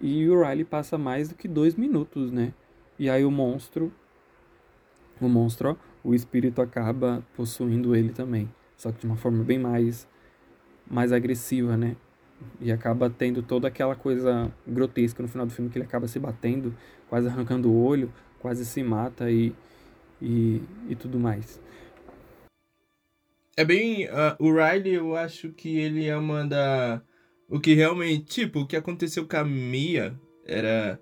E 0.00 0.28
o 0.28 0.40
Riley 0.42 0.64
passa 0.64 0.96
mais 0.96 1.28
do 1.28 1.34
que 1.34 1.48
dois 1.48 1.74
minutos, 1.74 2.30
né? 2.30 2.52
E 2.98 3.08
aí 3.10 3.24
o 3.24 3.30
monstro. 3.30 3.92
O 5.20 5.28
monstro, 5.28 5.70
ó, 5.70 5.76
o 6.08 6.14
espírito 6.14 6.62
acaba 6.62 7.24
possuindo 7.36 7.94
ele 7.94 8.12
também. 8.12 8.48
Só 8.78 8.92
que 8.92 9.00
de 9.00 9.06
uma 9.06 9.16
forma 9.16 9.44
bem 9.44 9.58
mais. 9.58 10.08
mais 10.88 11.12
agressiva, 11.12 11.76
né? 11.76 11.96
E 12.60 12.70
acaba 12.70 13.10
tendo 13.10 13.42
toda 13.42 13.66
aquela 13.68 13.96
coisa 13.96 14.50
grotesca 14.66 15.22
no 15.22 15.28
final 15.28 15.44
do 15.44 15.52
filme 15.52 15.70
que 15.70 15.76
ele 15.76 15.84
acaba 15.84 16.06
se 16.06 16.18
batendo, 16.20 16.72
quase 17.08 17.26
arrancando 17.26 17.68
o 17.70 17.84
olho, 17.84 18.12
quase 18.38 18.64
se 18.64 18.82
mata 18.82 19.30
e. 19.30 19.52
e, 20.22 20.62
e 20.88 20.94
tudo 20.94 21.18
mais. 21.18 21.60
É 23.56 23.64
bem. 23.64 24.06
ah, 24.06 24.36
o 24.38 24.52
Riley, 24.52 24.94
eu 24.94 25.16
acho 25.16 25.50
que 25.52 25.76
ele 25.76 26.06
é 26.06 26.16
uma 26.16 26.46
da. 26.46 27.02
O 27.48 27.58
que 27.58 27.74
realmente. 27.74 28.24
Tipo, 28.26 28.60
o 28.60 28.66
que 28.66 28.76
aconteceu 28.76 29.26
com 29.26 29.36
a 29.36 29.44
Mia 29.44 30.18
era. 30.46 31.00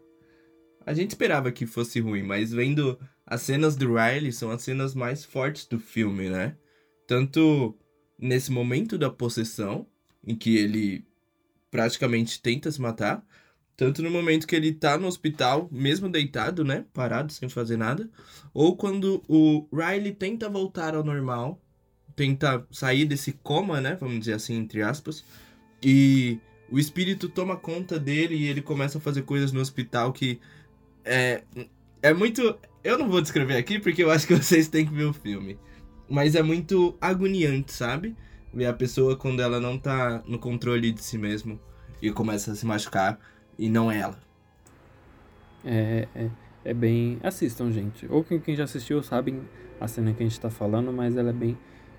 A 0.86 0.94
gente 0.94 1.10
esperava 1.10 1.52
que 1.52 1.66
fosse 1.66 2.00
ruim, 2.00 2.22
mas 2.22 2.52
vendo 2.52 2.98
as 3.26 3.42
cenas 3.42 3.76
do 3.76 3.94
Riley 3.94 4.32
são 4.32 4.50
as 4.50 4.62
cenas 4.62 4.94
mais 4.94 5.24
fortes 5.24 5.66
do 5.66 5.78
filme, 5.78 6.30
né? 6.30 6.56
Tanto 7.06 7.76
nesse 8.18 8.50
momento 8.50 8.98
da 8.98 9.10
possessão, 9.10 9.86
em 10.26 10.34
que 10.34 10.56
ele 10.56 11.04
praticamente 11.70 12.40
tenta 12.40 12.70
se 12.70 12.80
matar, 12.80 13.24
tanto 13.76 14.02
no 14.02 14.10
momento 14.10 14.46
que 14.46 14.56
ele 14.56 14.72
tá 14.72 14.96
no 14.96 15.06
hospital, 15.06 15.68
mesmo 15.70 16.08
deitado, 16.08 16.64
né? 16.64 16.86
Parado, 16.94 17.32
sem 17.32 17.48
fazer 17.48 17.76
nada, 17.76 18.08
ou 18.54 18.76
quando 18.76 19.22
o 19.28 19.68
Riley 19.72 20.14
tenta 20.14 20.48
voltar 20.48 20.94
ao 20.94 21.04
normal 21.04 21.60
tenta 22.16 22.66
sair 22.70 23.04
desse 23.04 23.32
coma, 23.32 23.80
né? 23.80 23.96
Vamos 24.00 24.20
dizer 24.20 24.32
assim, 24.32 24.56
entre 24.56 24.82
aspas. 24.82 25.22
E 25.82 26.40
o 26.70 26.78
espírito 26.78 27.28
toma 27.28 27.56
conta 27.56 28.00
dele 28.00 28.34
e 28.34 28.48
ele 28.48 28.62
começa 28.62 28.96
a 28.96 29.00
fazer 29.00 29.22
coisas 29.22 29.52
no 29.52 29.60
hospital 29.60 30.12
que 30.12 30.40
é, 31.04 31.42
é 32.02 32.14
muito. 32.14 32.58
Eu 32.82 32.98
não 32.98 33.08
vou 33.08 33.20
descrever 33.20 33.56
aqui 33.56 33.78
porque 33.78 34.02
eu 34.02 34.10
acho 34.10 34.26
que 34.26 34.34
vocês 34.42 34.66
têm 34.66 34.86
que 34.86 34.92
ver 34.92 35.04
o 35.04 35.12
filme. 35.12 35.58
Mas 36.08 36.34
é 36.34 36.42
muito 36.42 36.96
agoniante, 37.00 37.72
sabe? 37.72 38.16
Ver 38.52 38.66
a 38.66 38.72
pessoa 38.72 39.16
quando 39.16 39.40
ela 39.40 39.60
não 39.60 39.78
tá 39.78 40.22
no 40.26 40.38
controle 40.38 40.92
de 40.92 41.02
si 41.02 41.18
mesmo 41.18 41.58
e 42.00 42.10
começa 42.10 42.52
a 42.52 42.54
se 42.54 42.64
machucar 42.64 43.18
e 43.58 43.68
não 43.68 43.90
é 43.90 43.98
ela. 43.98 44.18
É, 45.64 46.06
é, 46.14 46.30
é 46.64 46.74
bem. 46.74 47.18
Assistam, 47.22 47.72
gente. 47.72 48.06
Ou 48.08 48.22
quem, 48.22 48.38
quem 48.40 48.54
já 48.54 48.64
assistiu 48.64 49.02
sabem 49.02 49.42
a 49.80 49.88
cena 49.88 50.12
que 50.12 50.22
a 50.22 50.26
gente 50.26 50.40
tá 50.40 50.50
falando, 50.50 50.92
mas 50.92 51.16
ela 51.16 51.30
é 51.30 51.32
bem. 51.32 51.58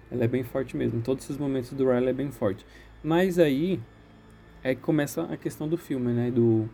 Ela 0.10 0.24
é 0.24 0.28
bem 0.28 0.43
forte 0.43 0.78
mesmo. 0.78 1.02
Todos 1.02 1.26
esses 1.26 1.38
momentos 1.38 1.74
do 1.74 1.89
Riley 1.89 2.10
é 2.10 2.13
bem 2.13 2.32
forte. 2.32 2.65
Mas 3.04 3.38
aí 3.38 3.80
é 4.63 4.74
que 4.74 4.82
começa 4.82 5.24
a 5.24 5.38
questão 5.38 5.67
do 5.67 5.78
filme, 5.78 6.13
né? 6.13 6.32
Do. 6.32 6.70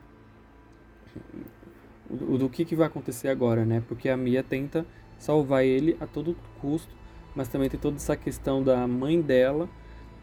Do, 2.10 2.38
do 2.38 2.50
que, 2.50 2.64
que 2.64 2.76
vai 2.76 2.88
acontecer 2.88 3.28
agora, 3.30 3.66
né? 3.66 3.82
Porque 3.88 4.08
a 4.08 4.16
Mia 4.16 4.44
tenta 4.44 4.86
salvar 5.18 5.66
ele 5.66 5.98
a 6.00 6.06
todo 6.06 6.36
custo, 6.60 6.94
mas 7.36 7.48
também 7.48 7.70
tem 7.70 7.80
toda 7.80 7.98
essa 7.98 8.16
questão 8.16 8.64
da 8.64 8.88
mãe 8.88 9.22
dela 9.22 9.70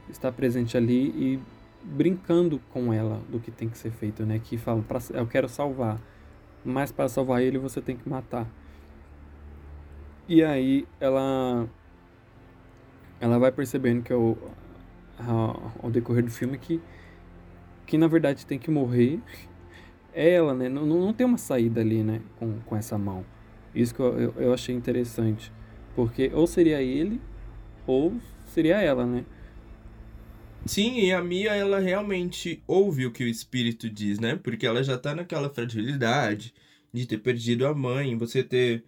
estar 0.08 0.32
presente 0.32 0.76
ali 0.76 1.08
e 1.08 1.40
brincando 1.82 2.60
com 2.72 2.92
ela 2.92 3.20
do 3.28 3.38
que 3.40 3.50
tem 3.50 3.68
que 3.68 3.78
ser 3.78 3.90
feito, 3.90 4.24
né? 4.24 4.40
Que 4.42 4.56
fala, 4.58 4.82
pra, 4.82 4.98
eu 5.10 5.26
quero 5.26 5.48
salvar, 5.48 6.00
mas 6.64 6.92
para 6.92 7.08
salvar 7.08 7.42
ele 7.42 7.58
você 7.58 7.80
tem 7.80 7.96
que 7.96 8.08
matar. 8.08 8.46
E 10.28 10.42
aí 10.42 10.86
ela 11.00 11.68
ela 13.20 13.38
vai 13.38 13.52
percebendo 13.52 14.02
que 14.02 14.12
ao, 14.12 14.36
ao, 15.18 15.72
ao 15.82 15.90
decorrer 15.90 16.24
do 16.24 16.30
filme 16.30 16.56
que 16.58 16.80
que 17.86 17.98
na 17.98 18.06
verdade 18.06 18.46
tem 18.46 18.58
que 18.58 18.70
morrer 18.70 19.20
ela, 20.12 20.54
né? 20.54 20.68
Não, 20.68 20.84
não 20.86 21.12
tem 21.12 21.26
uma 21.26 21.38
saída 21.38 21.80
ali, 21.80 22.02
né? 22.02 22.20
Com, 22.38 22.60
com 22.60 22.76
essa 22.76 22.96
mão. 22.98 23.24
Isso 23.74 23.94
que 23.94 24.00
eu, 24.00 24.32
eu 24.36 24.52
achei 24.52 24.74
interessante. 24.74 25.52
Porque 25.94 26.30
ou 26.32 26.46
seria 26.46 26.82
ele, 26.82 27.20
ou 27.86 28.14
seria 28.46 28.80
ela, 28.80 29.04
né? 29.06 29.24
Sim, 30.66 31.00
e 31.00 31.12
a 31.12 31.22
Mia, 31.22 31.54
ela 31.54 31.78
realmente 31.78 32.62
ouve 32.66 33.06
o 33.06 33.12
que 33.12 33.24
o 33.24 33.28
espírito 33.28 33.88
diz, 33.88 34.18
né? 34.18 34.36
Porque 34.36 34.66
ela 34.66 34.82
já 34.82 34.98
tá 34.98 35.14
naquela 35.14 35.48
fragilidade 35.48 36.54
de 36.92 37.06
ter 37.06 37.18
perdido 37.18 37.66
a 37.66 37.74
mãe, 37.74 38.16
você 38.16 38.42
ter. 38.42 38.84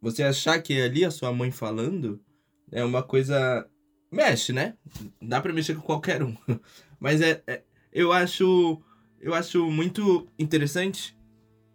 Você 0.00 0.22
achar 0.22 0.60
que 0.60 0.74
é 0.74 0.84
ali 0.84 1.04
a 1.04 1.10
sua 1.10 1.32
mãe 1.32 1.50
falando 1.50 2.20
é 2.70 2.84
uma 2.84 3.02
coisa. 3.02 3.68
Mexe, 4.10 4.52
né? 4.52 4.74
Dá 5.20 5.40
pra 5.40 5.52
mexer 5.52 5.74
com 5.74 5.82
qualquer 5.82 6.22
um. 6.22 6.36
Mas 7.00 7.20
é, 7.20 7.42
é 7.46 7.62
eu 7.92 8.12
acho. 8.12 8.82
Eu 9.20 9.34
acho 9.34 9.70
muito 9.70 10.26
interessante 10.38 11.16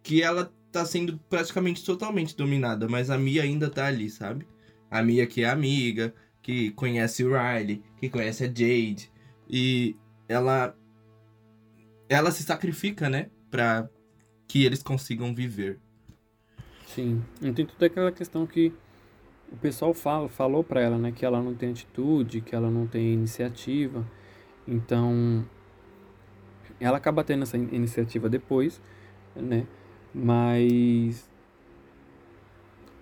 que 0.02 0.22
ela 0.22 0.52
tá 0.70 0.84
sendo 0.84 1.18
praticamente 1.28 1.84
totalmente 1.84 2.36
dominada, 2.36 2.88
mas 2.88 3.10
a 3.10 3.18
Mia 3.18 3.42
ainda 3.42 3.70
tá 3.70 3.86
ali, 3.86 4.10
sabe? 4.10 4.46
A 4.90 5.02
Mia 5.02 5.26
que 5.26 5.42
é 5.42 5.48
amiga, 5.48 6.14
que 6.42 6.70
conhece 6.72 7.24
o 7.24 7.30
Riley, 7.30 7.82
que 7.98 8.08
conhece 8.08 8.44
a 8.44 8.46
Jade, 8.46 9.10
e 9.48 9.96
ela 10.28 10.74
ela 12.08 12.30
se 12.30 12.42
sacrifica, 12.42 13.08
né, 13.10 13.30
para 13.50 13.88
que 14.46 14.64
eles 14.64 14.82
consigam 14.82 15.34
viver. 15.34 15.78
Sim. 16.86 17.22
Então 17.42 17.66
tudo 17.66 17.84
aquela 17.84 18.10
questão 18.10 18.46
que 18.46 18.72
o 19.52 19.56
pessoal 19.56 19.92
fala, 19.92 20.28
falou 20.28 20.64
para 20.64 20.80
ela, 20.80 20.98
né, 20.98 21.12
que 21.12 21.24
ela 21.24 21.42
não 21.42 21.54
tem 21.54 21.70
atitude, 21.70 22.40
que 22.40 22.54
ela 22.54 22.70
não 22.70 22.86
tem 22.86 23.12
iniciativa. 23.12 24.06
Então 24.66 25.44
ela 26.80 26.96
acaba 26.96 27.24
tendo 27.24 27.42
essa 27.42 27.56
iniciativa 27.56 28.28
depois, 28.28 28.80
né? 29.34 29.66
Mas 30.14 31.28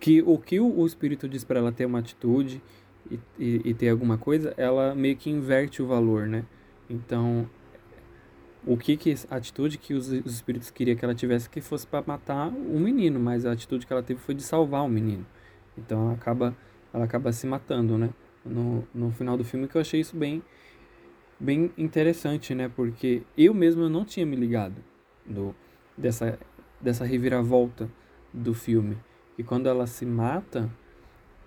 que 0.01 0.23
o 0.23 0.39
que 0.39 0.61
o, 0.61 0.79
o 0.79 0.87
espírito 0.87 1.29
diz 1.29 1.45
para 1.45 1.59
ela 1.59 1.73
ter 1.73 1.87
uma 1.87 1.99
atitude 1.99 2.63
e, 3.11 3.19
e, 3.39 3.63
e, 3.65 3.75
ter 3.75 3.89
alguma 3.89 4.19
coisa, 4.19 4.53
ela 4.57 4.95
meio 4.95 5.17
que 5.17 5.31
inverte 5.31 5.83
o 5.83 5.87
valor, 5.87 6.27
né? 6.27 6.45
Então, 6.91 7.49
o 8.67 8.77
que 8.77 8.97
que 8.97 9.15
a 9.31 9.37
atitude 9.37 9.79
que 9.79 9.95
os, 9.95 10.09
os 10.09 10.35
espíritos 10.35 10.71
queriam 10.71 10.97
que 10.97 11.05
ela 11.05 11.15
tivesse 11.15 11.49
que 11.49 11.61
fosse 11.61 11.87
para 11.87 12.05
matar 12.07 12.49
o 12.49 12.81
menino, 12.81 13.19
mas 13.21 13.47
a 13.47 13.53
atitude 13.53 13.87
que 13.87 13.93
ela 13.93 14.03
teve 14.03 14.21
foi 14.21 14.35
de 14.35 14.43
salvar 14.43 14.85
o 14.85 14.89
menino. 14.89 15.25
Então, 15.79 16.03
ela 16.03 16.15
acaba 16.15 16.57
ela 16.93 17.05
acaba 17.05 17.33
se 17.33 17.47
matando, 17.47 17.99
né? 17.99 18.11
No, 18.45 18.87
no 18.95 19.11
final 19.13 19.37
do 19.37 19.45
filme 19.45 19.69
que 19.69 19.77
eu 19.77 19.81
achei 19.81 20.01
isso 20.01 20.17
bem 20.17 20.43
bem 21.39 21.71
interessante, 21.77 22.55
né? 22.55 22.71
Porque 22.75 23.23
eu 23.37 23.53
mesmo 23.55 23.89
não 23.89 24.05
tinha 24.05 24.25
me 24.25 24.37
ligado 24.37 24.77
do, 25.25 25.55
dessa, 25.97 26.39
dessa 26.81 27.05
reviravolta 27.05 27.89
do 28.33 28.55
filme. 28.55 28.97
E 29.39 29.43
quando 29.43 29.69
ela 29.69 29.87
se 29.87 30.07
mata, 30.07 30.71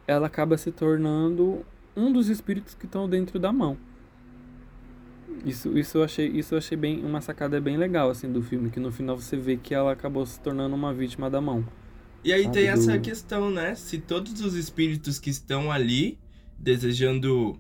ela 0.07 0.27
acaba 0.27 0.57
se 0.57 0.71
tornando 0.71 1.65
um 1.95 2.11
dos 2.11 2.29
espíritos 2.29 2.73
que 2.73 2.85
estão 2.85 3.07
dentro 3.07 3.39
da 3.39 3.51
mão. 3.51 3.77
Isso, 5.45 5.77
isso 5.77 5.97
eu 5.99 6.03
achei, 6.03 6.27
isso 6.27 6.53
eu 6.53 6.57
achei 6.57 6.77
bem 6.77 7.03
uma 7.05 7.21
sacada 7.21 7.61
bem 7.61 7.77
legal 7.77 8.09
assim 8.09 8.31
do 8.31 8.41
filme, 8.41 8.69
que 8.69 8.79
no 8.79 8.91
final 8.91 9.15
você 9.15 9.37
vê 9.37 9.55
que 9.55 9.73
ela 9.73 9.91
acabou 9.91 10.25
se 10.25 10.39
tornando 10.39 10.75
uma 10.75 10.93
vítima 10.93 11.29
da 11.29 11.39
mão. 11.39 11.65
E 12.23 12.33
aí 12.33 12.43
sabe, 12.43 12.53
tem 12.53 12.67
essa 12.67 12.97
do... 12.97 13.01
questão, 13.01 13.49
né? 13.49 13.75
Se 13.75 13.99
todos 13.99 14.41
os 14.41 14.55
espíritos 14.55 15.19
que 15.19 15.29
estão 15.29 15.71
ali 15.71 16.19
desejando 16.57 17.57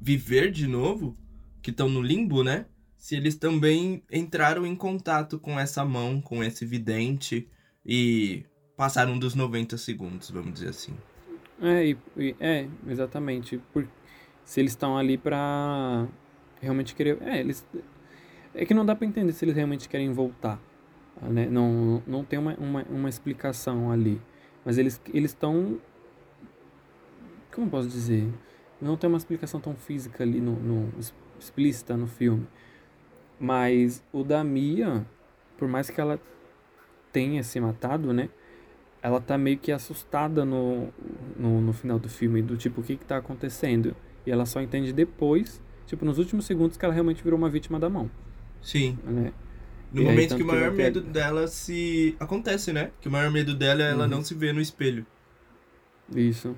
viver 0.00 0.52
de 0.52 0.66
novo, 0.66 1.16
que 1.60 1.70
estão 1.70 1.88
no 1.88 2.00
limbo, 2.00 2.44
né? 2.44 2.66
Se 2.96 3.14
eles 3.14 3.36
também 3.36 4.02
entraram 4.10 4.66
em 4.66 4.74
contato 4.74 5.38
com 5.38 5.58
essa 5.58 5.84
mão, 5.84 6.20
com 6.20 6.42
esse 6.42 6.64
vidente 6.64 7.48
e 7.84 8.44
passaram 8.76 9.18
dos 9.18 9.34
90 9.34 9.76
segundos, 9.76 10.30
vamos 10.30 10.54
dizer 10.54 10.68
assim. 10.70 10.96
É, 11.60 11.96
é 12.40 12.68
exatamente. 12.86 13.58
Por, 13.72 13.88
se 14.44 14.60
eles 14.60 14.72
estão 14.72 14.96
ali 14.96 15.16
pra 15.18 16.06
realmente 16.60 16.94
querer. 16.94 17.18
É, 17.22 17.40
eles. 17.40 17.66
É 18.54 18.64
que 18.64 18.74
não 18.74 18.86
dá 18.86 18.94
pra 18.94 19.06
entender 19.06 19.32
se 19.32 19.44
eles 19.44 19.54
realmente 19.54 19.88
querem 19.88 20.12
voltar. 20.12 20.60
Né? 21.22 21.46
Não, 21.46 22.02
não 22.06 22.24
tem 22.24 22.38
uma, 22.38 22.54
uma, 22.54 22.82
uma 22.84 23.08
explicação 23.08 23.90
ali. 23.90 24.20
Mas 24.64 24.78
eles 24.78 25.00
estão. 25.12 25.80
Como 27.54 27.70
posso 27.70 27.88
dizer? 27.88 28.28
Não 28.80 28.96
tem 28.96 29.08
uma 29.08 29.16
explicação 29.16 29.60
tão 29.60 29.74
física 29.74 30.22
ali, 30.22 30.40
no, 30.40 30.52
no, 30.56 30.92
explícita 31.38 31.96
no 31.96 32.06
filme. 32.06 32.46
Mas 33.38 34.02
o 34.12 34.24
da 34.24 34.42
Mia, 34.42 35.04
por 35.58 35.68
mais 35.68 35.90
que 35.90 36.00
ela 36.00 36.20
tenha 37.12 37.42
se 37.42 37.60
matado, 37.60 38.12
né? 38.12 38.28
ela 39.06 39.20
tá 39.20 39.38
meio 39.38 39.56
que 39.56 39.70
assustada 39.70 40.44
no, 40.44 40.88
no, 41.36 41.60
no, 41.60 41.72
final 41.72 41.96
do 41.96 42.08
filme, 42.08 42.42
do 42.42 42.56
tipo, 42.56 42.80
o 42.80 42.84
que 42.84 42.96
que 42.96 43.04
tá 43.04 43.18
acontecendo? 43.18 43.94
E 44.26 44.32
ela 44.32 44.44
só 44.44 44.60
entende 44.60 44.92
depois, 44.92 45.62
tipo, 45.86 46.04
nos 46.04 46.18
últimos 46.18 46.44
segundos, 46.44 46.76
que 46.76 46.84
ela 46.84 46.92
realmente 46.92 47.22
virou 47.22 47.38
uma 47.38 47.48
vítima 47.48 47.78
da 47.78 47.88
mão. 47.88 48.10
Sim. 48.60 48.98
Né? 49.04 49.32
No 49.92 50.02
e 50.02 50.04
momento 50.04 50.32
aí, 50.32 50.36
que 50.36 50.42
o 50.42 50.46
maior 50.46 50.70
que 50.72 50.76
medo 50.76 51.00
dela 51.00 51.46
se. 51.46 52.16
Acontece, 52.18 52.72
né? 52.72 52.90
Que 53.00 53.06
o 53.06 53.10
maior 53.12 53.30
medo 53.30 53.54
dela 53.54 53.80
é 53.80 53.90
ela 53.90 54.04
uhum. 54.04 54.10
não 54.10 54.24
se 54.24 54.34
ver 54.34 54.52
no 54.52 54.60
espelho. 54.60 55.06
Isso. 56.12 56.56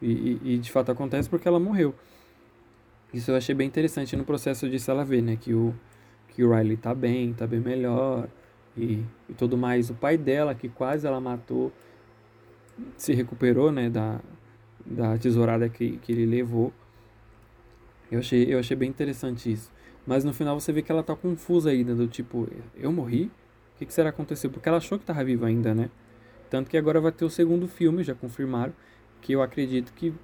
E, 0.00 0.12
e, 0.12 0.40
e, 0.54 0.58
de 0.58 0.70
fato 0.70 0.92
acontece 0.92 1.28
porque 1.28 1.48
ela 1.48 1.58
morreu. 1.58 1.92
Isso 3.12 3.32
eu 3.32 3.36
achei 3.36 3.56
bem 3.56 3.66
interessante 3.66 4.14
no 4.14 4.24
processo 4.24 4.70
disso 4.70 4.88
ela 4.88 5.04
ver, 5.04 5.20
né? 5.20 5.36
Que 5.36 5.52
o, 5.52 5.74
que 6.38 6.44
o 6.44 6.54
Riley 6.54 6.76
tá 6.76 6.94
bem, 6.94 7.32
tá 7.32 7.48
bem 7.48 7.58
melhor 7.58 8.28
e, 8.76 9.02
e 9.28 9.34
tudo 9.36 9.58
mais. 9.58 9.90
O 9.90 9.94
pai 9.94 10.16
dela, 10.16 10.54
que 10.54 10.68
quase 10.68 11.04
ela 11.04 11.20
matou, 11.20 11.72
se 12.96 13.12
recuperou, 13.12 13.72
né, 13.72 13.90
da, 13.90 14.20
da 14.86 15.18
tesourada 15.18 15.68
que, 15.68 15.96
que 15.96 16.12
ele 16.12 16.24
levou. 16.24 16.72
Eu 18.08 18.20
achei, 18.20 18.54
eu 18.54 18.60
achei 18.60 18.76
bem 18.76 18.88
interessante 18.88 19.50
isso. 19.50 19.72
Mas 20.06 20.22
no 20.22 20.32
final 20.32 20.60
você 20.60 20.72
vê 20.72 20.80
que 20.80 20.92
ela 20.92 21.02
tá 21.02 21.16
confusa 21.16 21.70
ainda, 21.70 21.92
do 21.92 22.06
tipo, 22.06 22.48
eu 22.76 22.92
morri? 22.92 23.24
O 23.74 23.78
que, 23.80 23.86
que 23.86 23.92
será 23.92 24.12
que 24.12 24.14
aconteceu? 24.14 24.48
Porque 24.48 24.68
ela 24.68 24.78
achou 24.78 24.96
que 24.96 25.04
tava 25.04 25.24
viva 25.24 25.48
ainda, 25.48 25.74
né? 25.74 25.90
Tanto 26.48 26.70
que 26.70 26.76
agora 26.76 27.00
vai 27.00 27.10
ter 27.10 27.24
o 27.24 27.30
segundo 27.30 27.66
filme, 27.66 28.04
já 28.04 28.14
confirmaram, 28.14 28.72
que 29.20 29.32
eu 29.32 29.42
acredito 29.42 29.92
que 29.92 30.14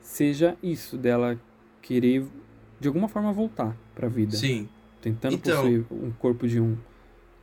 seja 0.00 0.56
isso, 0.60 0.98
dela 0.98 1.38
querer 1.80 2.26
de 2.80 2.88
alguma 2.88 3.06
forma 3.06 3.32
voltar 3.32 3.76
pra 3.94 4.08
vida. 4.08 4.34
Sim. 4.36 4.68
Tentando 5.06 5.34
então, 5.36 5.62
possuir 5.62 5.86
um 5.88 6.10
corpo 6.10 6.48
de 6.48 6.60
um. 6.60 6.76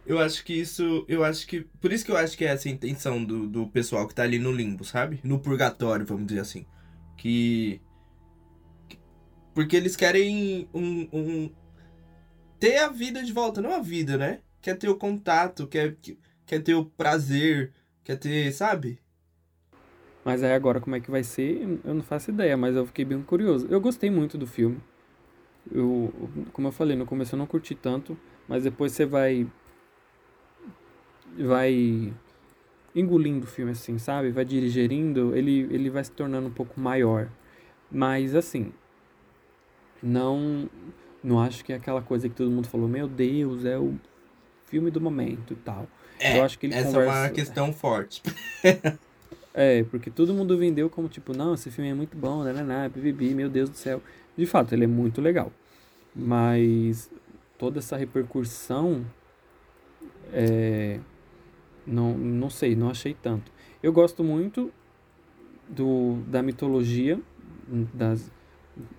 Eu 0.05 0.19
acho 0.19 0.43
que 0.43 0.53
isso. 0.53 1.05
Eu 1.07 1.23
acho 1.23 1.47
que. 1.47 1.61
Por 1.79 1.93
isso 1.93 2.03
que 2.03 2.11
eu 2.11 2.17
acho 2.17 2.37
que 2.37 2.43
é 2.43 2.49
essa 2.49 2.67
a 2.67 2.71
intenção 2.71 3.23
do, 3.23 3.47
do 3.47 3.67
pessoal 3.67 4.05
que 4.05 4.13
tá 4.13 4.23
ali 4.23 4.37
no 4.37 4.51
limbo, 4.51 4.83
sabe? 4.83 5.21
No 5.23 5.39
purgatório, 5.39 6.05
vamos 6.05 6.27
dizer 6.27 6.41
assim. 6.41 6.65
Que. 7.15 7.79
Porque 9.53 9.77
eles 9.77 9.95
querem 9.95 10.67
um, 10.73 11.07
um. 11.13 11.51
Ter 12.59 12.79
a 12.79 12.89
vida 12.89 13.23
de 13.23 13.31
volta, 13.31 13.61
não 13.61 13.73
a 13.73 13.79
vida, 13.79 14.17
né? 14.17 14.41
Quer 14.61 14.77
ter 14.77 14.89
o 14.89 14.97
contato, 14.97 15.65
quer, 15.65 15.95
quer 16.45 16.61
ter 16.61 16.73
o 16.73 16.83
prazer, 16.83 17.71
quer 18.03 18.17
ter, 18.17 18.51
sabe? 18.51 18.99
Mas 20.25 20.43
aí 20.43 20.51
agora 20.51 20.81
como 20.81 20.97
é 20.97 20.99
que 20.99 21.11
vai 21.11 21.23
ser, 21.23 21.79
eu 21.83 21.93
não 21.93 22.03
faço 22.03 22.31
ideia, 22.31 22.57
mas 22.57 22.75
eu 22.75 22.85
fiquei 22.85 23.05
bem 23.05 23.21
curioso. 23.21 23.67
Eu 23.69 23.79
gostei 23.79 24.09
muito 24.09 24.37
do 24.37 24.47
filme. 24.47 24.81
Eu, 25.71 26.13
como 26.51 26.67
eu 26.67 26.71
falei, 26.71 26.95
no 26.95 27.05
começo 27.05 27.35
eu 27.35 27.39
não 27.39 27.45
curti 27.45 27.73
tanto, 27.75 28.17
mas 28.47 28.63
depois 28.63 28.91
você 28.91 29.05
vai 29.05 29.47
vai 31.37 32.13
engolindo 32.95 33.45
o 33.45 33.49
filme 33.49 33.71
assim, 33.71 33.97
sabe? 33.97 34.29
Vai 34.29 34.45
digerindo, 34.45 35.35
ele, 35.35 35.67
ele 35.71 35.89
vai 35.89 36.03
se 36.03 36.11
tornando 36.11 36.47
um 36.47 36.51
pouco 36.51 36.79
maior. 36.79 37.29
Mas 37.91 38.35
assim, 38.35 38.71
não 40.01 40.69
não 41.23 41.39
acho 41.39 41.63
que 41.63 41.71
é 41.71 41.77
aquela 41.77 42.01
coisa 42.01 42.27
que 42.27 42.35
todo 42.35 42.51
mundo 42.51 42.67
falou, 42.67 42.87
meu 42.87 43.07
Deus, 43.07 43.63
é 43.63 43.77
o 43.77 43.95
filme 44.65 44.91
do 44.91 44.99
momento 44.99 45.53
e 45.53 45.55
tal. 45.55 45.87
É, 46.19 46.37
eu 46.37 46.43
acho 46.43 46.59
que 46.59 46.65
ele 46.65 46.73
essa 46.73 46.87
conversa... 46.87 47.17
é 47.17 47.21
uma 47.21 47.29
questão 47.29 47.73
forte. 47.73 48.21
é, 49.53 49.83
porque 49.83 50.09
todo 50.09 50.33
mundo 50.33 50.57
vendeu 50.57 50.89
como 50.89 51.07
tipo, 51.07 51.35
não, 51.35 51.53
esse 51.53 51.71
filme 51.71 51.89
é 51.89 51.93
muito 51.93 52.17
bom, 52.17 52.43
né, 52.43 52.51
né, 52.51 52.63
né, 52.63 52.89
bibi, 52.93 53.33
meu 53.33 53.49
Deus 53.49 53.69
do 53.69 53.77
céu. 53.77 54.01
De 54.37 54.45
fato, 54.45 54.73
ele 54.73 54.85
é 54.85 54.87
muito 54.87 55.21
legal. 55.21 55.51
Mas 56.15 57.09
toda 57.57 57.79
essa 57.79 57.95
repercussão 57.97 59.05
é, 60.31 60.99
não, 61.85 62.17
não 62.17 62.49
sei, 62.49 62.75
não 62.75 62.89
achei 62.89 63.13
tanto. 63.13 63.51
Eu 63.81 63.91
gosto 63.91 64.23
muito 64.23 64.71
do, 65.69 66.17
da 66.27 66.41
mitologia, 66.41 67.19
das, 67.93 68.31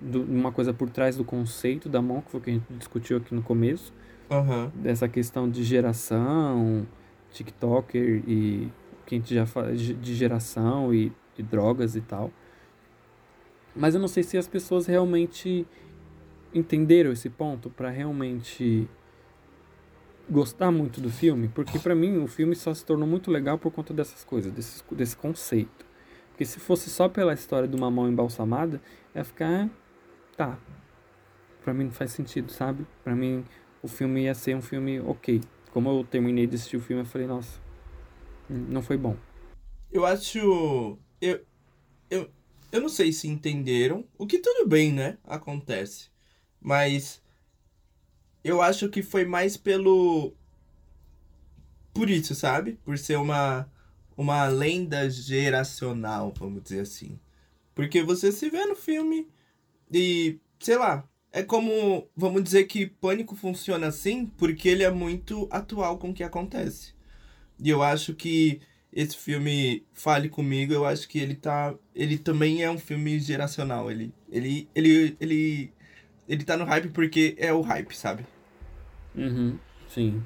do, 0.00 0.22
uma 0.22 0.52
coisa 0.52 0.72
por 0.72 0.90
trás 0.90 1.16
do 1.16 1.24
conceito 1.24 1.88
da 1.88 2.00
mão, 2.00 2.20
que 2.20 2.30
foi 2.30 2.40
o 2.40 2.42
que 2.42 2.50
a 2.50 2.52
gente 2.54 2.66
discutiu 2.70 3.16
aqui 3.16 3.34
no 3.34 3.42
começo. 3.42 3.92
Aham. 4.30 4.72
Dessa 4.74 5.08
questão 5.08 5.48
de 5.48 5.62
geração, 5.62 6.86
TikToker 7.30 8.22
e 8.26 8.70
que 9.06 9.14
a 9.14 9.18
gente 9.18 9.34
já 9.34 9.44
fala 9.44 9.74
de 9.74 10.14
geração 10.14 10.94
e 10.94 11.12
de 11.36 11.42
drogas 11.42 11.94
e 11.96 12.00
tal. 12.00 12.30
Mas 13.74 13.94
eu 13.94 14.00
não 14.00 14.08
sei 14.08 14.22
se 14.22 14.36
as 14.38 14.46
pessoas 14.46 14.86
realmente 14.86 15.66
entenderam 16.54 17.12
esse 17.12 17.28
ponto 17.28 17.68
pra 17.68 17.90
realmente 17.90 18.88
gostar 20.30 20.70
muito 20.70 21.00
do 21.00 21.10
filme, 21.10 21.48
porque 21.48 21.78
pra 21.78 21.94
mim 21.94 22.18
o 22.18 22.26
filme 22.26 22.54
só 22.54 22.72
se 22.72 22.84
tornou 22.84 23.06
muito 23.06 23.30
legal 23.30 23.58
por 23.58 23.70
conta 23.72 23.92
dessas 23.92 24.24
coisas, 24.24 24.52
desse, 24.52 24.82
desse 24.92 25.16
conceito. 25.16 25.84
Porque 26.30 26.44
se 26.44 26.58
fosse 26.58 26.90
só 26.90 27.08
pela 27.08 27.34
história 27.34 27.68
de 27.68 27.76
uma 27.76 27.90
mão 27.90 28.08
embalsamada, 28.08 28.80
ia 29.14 29.24
ficar. 29.24 29.68
Tá. 30.36 30.58
Pra 31.62 31.72
mim 31.72 31.84
não 31.84 31.92
faz 31.92 32.12
sentido, 32.12 32.50
sabe? 32.50 32.86
Pra 33.02 33.14
mim 33.14 33.44
o 33.82 33.88
filme 33.88 34.22
ia 34.22 34.34
ser 34.34 34.56
um 34.56 34.62
filme 34.62 35.00
ok. 35.00 35.40
Como 35.72 35.88
eu 35.90 36.04
terminei 36.04 36.46
de 36.46 36.56
assistir 36.56 36.76
o 36.76 36.80
filme, 36.80 37.02
eu 37.02 37.06
falei, 37.06 37.26
nossa, 37.26 37.60
não 38.48 38.82
foi 38.82 38.96
bom. 38.96 39.16
Eu 39.92 40.04
acho. 40.04 40.98
Eu, 41.20 41.40
eu, 42.10 42.28
eu 42.74 42.80
não 42.80 42.88
sei 42.88 43.12
se 43.12 43.28
entenderam. 43.28 44.04
O 44.18 44.26
que 44.26 44.40
tudo 44.40 44.66
bem, 44.68 44.92
né? 44.92 45.16
Acontece. 45.22 46.08
Mas. 46.60 47.22
Eu 48.42 48.60
acho 48.60 48.88
que 48.88 49.00
foi 49.00 49.24
mais 49.24 49.56
pelo. 49.56 50.34
Por 51.92 52.10
isso, 52.10 52.34
sabe? 52.34 52.72
Por 52.84 52.98
ser 52.98 53.16
uma. 53.16 53.70
Uma 54.16 54.46
lenda 54.46 55.08
geracional, 55.08 56.34
vamos 56.36 56.64
dizer 56.64 56.80
assim. 56.80 57.18
Porque 57.76 58.02
você 58.02 58.32
se 58.32 58.50
vê 58.50 58.64
no 58.64 58.74
filme 58.74 59.28
e. 59.92 60.40
Sei 60.58 60.76
lá. 60.76 61.08
É 61.30 61.44
como. 61.44 62.08
Vamos 62.16 62.42
dizer 62.42 62.64
que 62.64 62.88
Pânico 62.88 63.36
funciona 63.36 63.86
assim 63.86 64.26
porque 64.26 64.68
ele 64.68 64.82
é 64.82 64.90
muito 64.90 65.46
atual 65.48 65.96
com 65.96 66.10
o 66.10 66.14
que 66.14 66.24
acontece. 66.24 66.92
E 67.56 67.70
eu 67.70 67.84
acho 67.84 68.14
que 68.14 68.60
esse 68.94 69.16
filme 69.16 69.82
Fale 69.92 70.28
Comigo, 70.28 70.72
eu 70.72 70.86
acho 70.86 71.08
que 71.08 71.18
ele 71.18 71.34
tá. 71.34 71.74
Ele 71.94 72.16
também 72.16 72.62
é 72.62 72.70
um 72.70 72.78
filme 72.78 73.18
geracional. 73.18 73.90
Ele. 73.90 74.12
Ele. 74.30 74.68
Ele. 74.74 75.16
Ele, 75.20 75.72
ele 76.28 76.44
tá 76.44 76.56
no 76.56 76.64
hype 76.64 76.88
porque 76.90 77.34
é 77.36 77.52
o 77.52 77.60
hype, 77.60 77.94
sabe? 77.96 78.24
Uhum, 79.14 79.58
sim. 79.88 80.22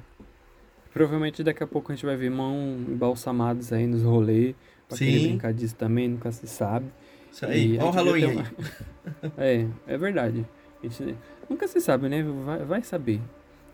Provavelmente 0.93 1.43
daqui 1.43 1.63
a 1.63 1.67
pouco 1.67 1.91
a 1.91 1.95
gente 1.95 2.05
vai 2.05 2.15
ver 2.15 2.29
mão 2.31 2.77
embalsamados 2.87 3.71
aí 3.73 3.85
nos 3.87 4.03
rolês. 4.03 4.55
Pra 4.87 4.97
querer 4.97 5.19
Sim. 5.19 5.27
brincar 5.29 5.53
disso 5.53 5.75
também, 5.75 6.07
nunca 6.07 6.31
se 6.31 6.47
sabe. 6.47 6.87
Isso 7.31 7.45
aí. 7.45 7.77
Olha 7.77 7.85
o 7.85 7.91
Halloween 7.91 8.25
uma- 8.25 8.51
é, 9.37 9.67
é 9.85 9.97
verdade. 9.99 10.43
A 10.83 10.87
gente 10.87 11.15
nunca 11.47 11.67
se 11.67 11.79
sabe, 11.79 12.09
né? 12.09 12.23
Vai, 12.23 12.65
vai 12.65 12.83
saber. 12.83 13.21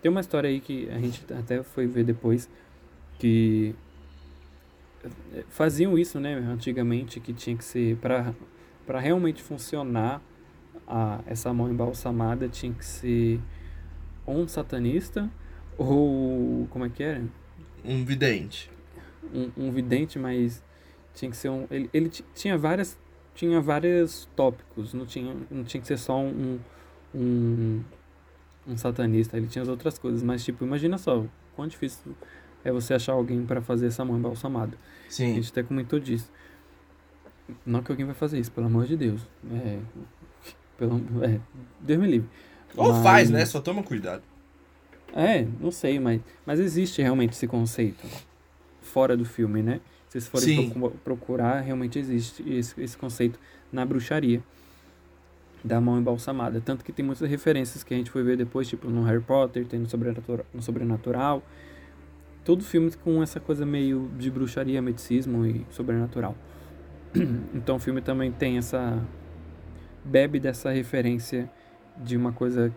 Tem 0.01 0.11
uma 0.11 0.19
história 0.19 0.49
aí 0.49 0.59
que 0.59 0.89
a 0.89 0.99
gente 0.99 1.23
até 1.33 1.63
foi 1.63 1.87
ver 1.87 2.03
depois 2.03 2.49
que 3.17 3.73
faziam 5.49 5.97
isso, 5.97 6.19
né, 6.19 6.35
antigamente, 6.35 7.19
que 7.19 7.33
tinha 7.33 7.55
que 7.55 7.63
ser 7.63 7.97
para 7.97 8.33
para 8.85 8.99
realmente 8.99 9.41
funcionar 9.41 10.21
a, 10.87 11.19
essa 11.25 11.51
mão 11.51 11.69
embalsamada 11.71 12.47
tinha 12.47 12.71
que 12.71 12.85
ser 12.85 13.39
ou 14.25 14.37
um 14.41 14.47
satanista 14.47 15.29
ou 15.77 16.67
como 16.69 16.85
é 16.85 16.89
que 16.89 17.01
era? 17.03 17.23
Um 17.83 18.05
vidente. 18.05 18.69
um, 19.33 19.51
um 19.57 19.71
vidente, 19.71 20.17
mas 20.19 20.63
tinha 21.13 21.29
que 21.29 21.37
ser 21.37 21.49
um. 21.49 21.67
Ele, 21.69 21.89
ele 21.93 22.09
ti- 22.09 22.25
tinha 22.33 22.57
várias. 22.57 22.97
Tinha 23.33 23.59
vários 23.59 24.29
tópicos, 24.33 24.93
não 24.93 25.05
tinha, 25.05 25.35
não 25.51 25.65
tinha 25.65 25.81
que 25.81 25.87
ser 25.87 25.97
só 25.97 26.17
um, 26.17 26.57
um, 27.13 27.81
um 28.65 28.77
satanista, 28.77 29.35
ele 29.35 29.47
tinha 29.47 29.61
as 29.61 29.67
outras 29.67 29.97
coisas, 29.99 30.23
mas 30.23 30.41
tipo, 30.41 30.63
imagina 30.63 30.97
só, 30.97 31.25
quão 31.53 31.67
difícil 31.67 32.15
é 32.65 32.71
você 32.71 32.93
achar 32.93 33.13
alguém 33.13 33.45
para 33.45 33.61
fazer 33.61 33.87
essa 33.87 34.03
mão 34.03 34.17
embalsamada. 34.17 34.75
A 35.07 35.11
Sim. 35.11 35.35
gente 35.35 35.51
até 35.51 35.63
comentou 35.63 35.99
disso. 35.99 36.29
Não 37.65 37.81
que 37.81 37.91
alguém 37.91 38.05
vai 38.05 38.15
fazer 38.15 38.39
isso, 38.39 38.51
pelo 38.51 38.65
amor 38.67 38.85
de 38.85 38.97
Deus. 38.97 39.21
É, 39.53 39.79
pelo, 40.77 40.99
é, 41.23 41.39
Deus 41.79 41.99
me 42.01 42.07
livre. 42.07 42.29
Ou 42.75 42.91
Mas- 42.91 43.03
faz, 43.03 43.29
né? 43.29 43.45
Só 43.45 43.61
toma 43.61 43.83
cuidado. 43.83 44.23
é, 45.13 45.47
não 45.61 45.71
sei, 45.71 45.99
mas, 45.99 46.19
mas 46.45 46.59
existe 46.59 47.01
realmente 47.01 47.31
esse 47.33 47.47
conceito 47.47 48.05
fora 48.81 49.15
do 49.15 49.23
filme, 49.23 49.61
né? 49.61 49.79
Se 50.09 50.19
vocês 50.19 50.27
forem 50.27 50.69
procu- 50.71 50.97
procurar, 51.03 51.61
realmente 51.61 51.99
existe 51.99 52.43
esse, 52.51 52.81
esse 52.81 52.97
conceito 52.97 53.39
na 53.71 53.85
bruxaria 53.85 54.41
da 55.63 55.79
mão 55.81 55.97
embalsamada. 55.99 56.61
Tanto 56.61 56.83
que 56.83 56.91
tem 56.91 57.03
muitas 57.05 57.29
referências 57.29 57.83
que 57.83 57.93
a 57.93 57.97
gente 57.97 58.09
foi 58.11 58.23
ver 58.23 58.37
depois, 58.37 58.67
tipo 58.67 58.89
no 58.89 59.03
Harry 59.03 59.21
Potter, 59.21 59.65
tem 59.65 59.79
no 59.79 59.87
Sobrenatural. 59.89 60.45
No 60.53 60.61
sobrenatural. 60.61 61.43
Todo 62.45 62.63
filme 62.63 62.91
com 63.03 63.21
essa 63.21 63.39
coisa 63.41 63.65
meio 63.65 64.09
de 64.17 64.29
bruxaria, 64.31 64.81
misticismo 64.81 65.45
e 65.45 65.65
sobrenatural. 65.71 66.35
Então 67.53 67.75
o 67.77 67.79
filme 67.79 68.01
também 68.01 68.31
tem 68.31 68.57
essa. 68.57 69.01
bebe 70.03 70.39
dessa 70.39 70.69
referência 70.71 71.49
de 71.97 72.15
uma 72.15 72.31
coisa 72.31 72.71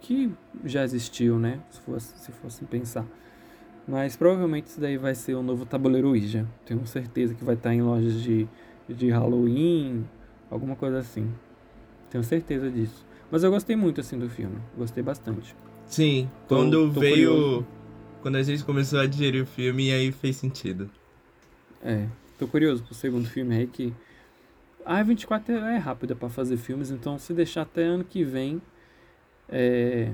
que 0.00 0.30
já 0.64 0.82
existiu, 0.84 1.38
né? 1.38 1.60
Se 1.70 1.80
fosse, 1.80 2.18
se 2.18 2.32
fosse 2.32 2.64
pensar. 2.64 3.06
Mas 3.86 4.16
provavelmente 4.16 4.66
isso 4.66 4.80
daí 4.80 4.96
vai 4.96 5.14
ser 5.14 5.34
o 5.34 5.42
novo 5.42 5.64
tabuleiro 5.66 6.08
Ouija. 6.08 6.46
Tenho 6.66 6.84
certeza 6.86 7.34
que 7.34 7.44
vai 7.44 7.54
estar 7.54 7.72
em 7.74 7.82
lojas 7.82 8.20
de, 8.22 8.48
de 8.88 9.10
Halloween, 9.10 10.04
alguma 10.50 10.74
coisa 10.74 10.98
assim. 10.98 11.30
Tenho 12.10 12.24
certeza 12.24 12.70
disso. 12.70 13.04
Mas 13.30 13.44
eu 13.44 13.50
gostei 13.50 13.76
muito 13.76 14.00
assim 14.00 14.18
do 14.18 14.28
filme. 14.28 14.56
Gostei 14.76 15.02
bastante. 15.02 15.54
Sim. 15.86 16.30
Tô- 16.48 16.56
quando 16.56 16.92
tô 16.92 17.00
veio. 17.00 17.30
curioso. 17.30 17.66
Quando 18.24 18.36
a 18.36 18.42
gente 18.42 18.64
começou 18.64 19.00
a 19.00 19.06
digerir 19.06 19.42
o 19.42 19.46
filme, 19.46 19.92
aí 19.92 20.10
fez 20.10 20.36
sentido. 20.36 20.90
É, 21.82 22.06
tô 22.38 22.48
curioso 22.48 22.82
pro 22.82 22.94
segundo 22.94 23.28
filme 23.28 23.54
aí 23.54 23.66
que. 23.66 23.92
A 24.82 25.02
24 25.02 25.54
é 25.54 25.76
rápida 25.76 26.16
pra 26.16 26.30
fazer 26.30 26.56
filmes, 26.56 26.90
então 26.90 27.18
se 27.18 27.34
deixar 27.34 27.60
até 27.60 27.82
ano 27.82 28.02
que 28.02 28.24
vem, 28.24 28.62
é, 29.46 30.10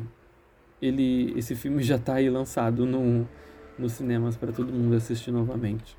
ele, 0.83 1.33
esse 1.39 1.55
filme 1.55 1.85
já 1.87 2.01
tá 2.01 2.15
aí 2.15 2.29
lançado 2.29 2.85
no, 2.85 3.29
nos 3.79 3.93
cinemas 3.93 4.37
pra 4.37 4.51
todo 4.51 4.73
mundo 4.73 4.97
assistir 4.97 5.31
novamente. 5.31 5.97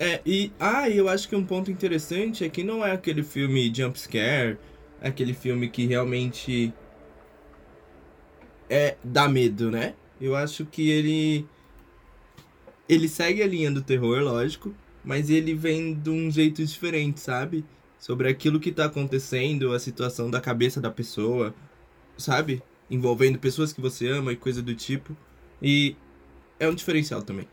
É, 0.00 0.20
e. 0.26 0.52
Ah, 0.58 0.90
eu 0.90 1.08
acho 1.08 1.28
que 1.28 1.36
um 1.36 1.46
ponto 1.46 1.70
interessante 1.70 2.44
é 2.44 2.48
que 2.48 2.64
não 2.64 2.84
é 2.84 2.90
aquele 2.90 3.22
filme 3.22 3.72
jump 3.72 3.96
scare, 3.96 4.58
é 5.00 5.06
aquele 5.06 5.34
filme 5.34 5.68
que 5.68 5.86
realmente. 5.86 6.74
É. 8.68 8.96
dá 9.04 9.28
medo, 9.28 9.70
né? 9.70 9.94
Eu 10.22 10.36
acho 10.36 10.64
que 10.64 10.88
ele. 10.88 11.44
Ele 12.88 13.08
segue 13.08 13.42
a 13.42 13.46
linha 13.46 13.72
do 13.72 13.82
terror, 13.82 14.20
lógico, 14.20 14.72
mas 15.04 15.28
ele 15.28 15.52
vem 15.52 15.94
de 15.94 16.10
um 16.10 16.30
jeito 16.30 16.64
diferente, 16.64 17.18
sabe? 17.20 17.64
Sobre 17.98 18.28
aquilo 18.28 18.60
que 18.60 18.70
tá 18.70 18.84
acontecendo, 18.84 19.72
a 19.72 19.80
situação 19.80 20.30
da 20.30 20.40
cabeça 20.40 20.80
da 20.80 20.92
pessoa, 20.92 21.52
sabe? 22.16 22.62
Envolvendo 22.88 23.36
pessoas 23.36 23.72
que 23.72 23.80
você 23.80 24.08
ama 24.08 24.32
e 24.32 24.36
coisa 24.36 24.62
do 24.62 24.74
tipo. 24.76 25.16
E 25.60 25.96
é 26.60 26.68
um 26.68 26.74
diferencial 26.74 27.22
também. 27.22 27.48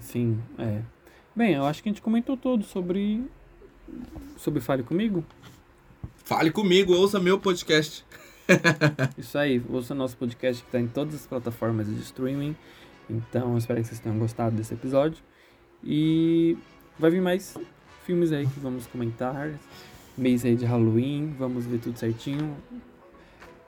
Sim, 0.00 0.40
é. 0.58 0.80
Bem, 1.36 1.54
eu 1.54 1.66
acho 1.66 1.82
que 1.82 1.90
a 1.90 1.92
gente 1.92 2.00
comentou 2.00 2.38
tudo 2.38 2.64
sobre. 2.64 3.22
Sobre 4.38 4.60
Fale 4.62 4.82
Comigo. 4.82 5.22
Fale 6.24 6.50
comigo, 6.50 6.94
ouça 6.94 7.20
meu 7.20 7.38
podcast. 7.38 8.04
Isso 9.16 9.38
aí, 9.38 9.62
ouça 9.68 9.94
nosso 9.94 10.16
podcast 10.16 10.62
que 10.62 10.70
tá 10.70 10.80
em 10.80 10.86
todas 10.86 11.14
as 11.14 11.26
plataformas 11.26 11.86
de 11.86 12.00
streaming. 12.00 12.56
Então, 13.08 13.56
espero 13.56 13.80
que 13.80 13.88
vocês 13.88 14.00
tenham 14.00 14.18
gostado 14.18 14.56
desse 14.56 14.74
episódio. 14.74 15.22
E 15.82 16.56
vai 16.98 17.10
vir 17.10 17.20
mais 17.20 17.56
filmes 18.04 18.32
aí 18.32 18.46
que 18.46 18.60
vamos 18.60 18.86
comentar. 18.86 19.50
Mês 20.16 20.44
aí 20.44 20.54
de 20.54 20.64
Halloween, 20.64 21.34
vamos 21.38 21.66
ver 21.66 21.78
tudo 21.78 21.98
certinho. 21.98 22.56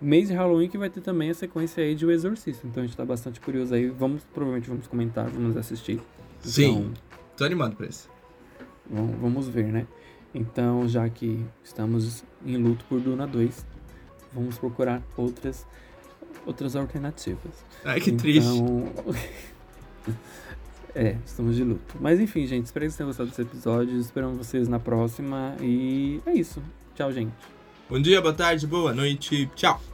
Mês 0.01 0.29
de 0.29 0.35
Halloween 0.35 0.68
que 0.68 0.77
vai 0.77 0.90
ter 0.90 1.01
também 1.01 1.31
a 1.31 1.35
sequência 1.35 1.83
aí 1.83 1.95
de 1.95 2.05
O 2.05 2.11
Exorcista. 2.11 2.66
Então 2.66 2.83
a 2.83 2.87
gente 2.87 2.97
tá 2.97 3.05
bastante 3.05 3.40
curioso 3.40 3.75
aí. 3.75 3.88
Vamos, 3.88 4.25
provavelmente 4.25 4.68
vamos 4.68 4.87
comentar, 4.87 5.29
vamos 5.29 5.57
assistir. 5.57 6.01
Sim. 6.40 6.71
Então, 6.71 7.12
Tô 7.37 7.45
animado 7.45 7.77
pra 7.77 7.87
isso. 7.87 8.11
Vamos, 8.90 9.16
vamos 9.21 9.49
ver, 9.49 9.66
né? 9.66 9.87
Então, 10.35 10.87
já 10.88 11.09
que 11.09 11.45
estamos 11.64 12.25
em 12.45 12.57
luto 12.57 12.85
por 12.88 13.01
Duna 13.01 13.27
2, 13.27 13.66
vamos 14.35 14.59
procurar 14.59 15.03
outras 15.16 15.66
outras 16.47 16.75
alternativas. 16.77 17.64
Ai, 17.85 18.01
que 18.01 18.12
triste. 18.12 18.49
Então, 18.49 18.92
é, 20.95 21.16
estamos 21.25 21.57
de 21.57 21.64
luto. 21.64 21.97
Mas 22.01 22.21
enfim, 22.21 22.47
gente, 22.47 22.66
espero 22.66 22.85
que 22.85 22.90
vocês 22.90 22.97
tenham 22.97 23.09
gostado 23.09 23.29
desse 23.31 23.42
episódio. 23.42 23.99
Esperamos 23.99 24.38
vocês 24.38 24.68
na 24.68 24.79
próxima. 24.79 25.57
E 25.61 26.21
é 26.27 26.33
isso. 26.33 26.62
Tchau, 26.95 27.12
gente. 27.12 27.33
Bom 27.88 28.01
dia, 28.01 28.21
boa 28.21 28.35
tarde, 28.35 28.66
boa 28.66 28.92
noite. 28.92 29.49
Tchau. 29.55 29.91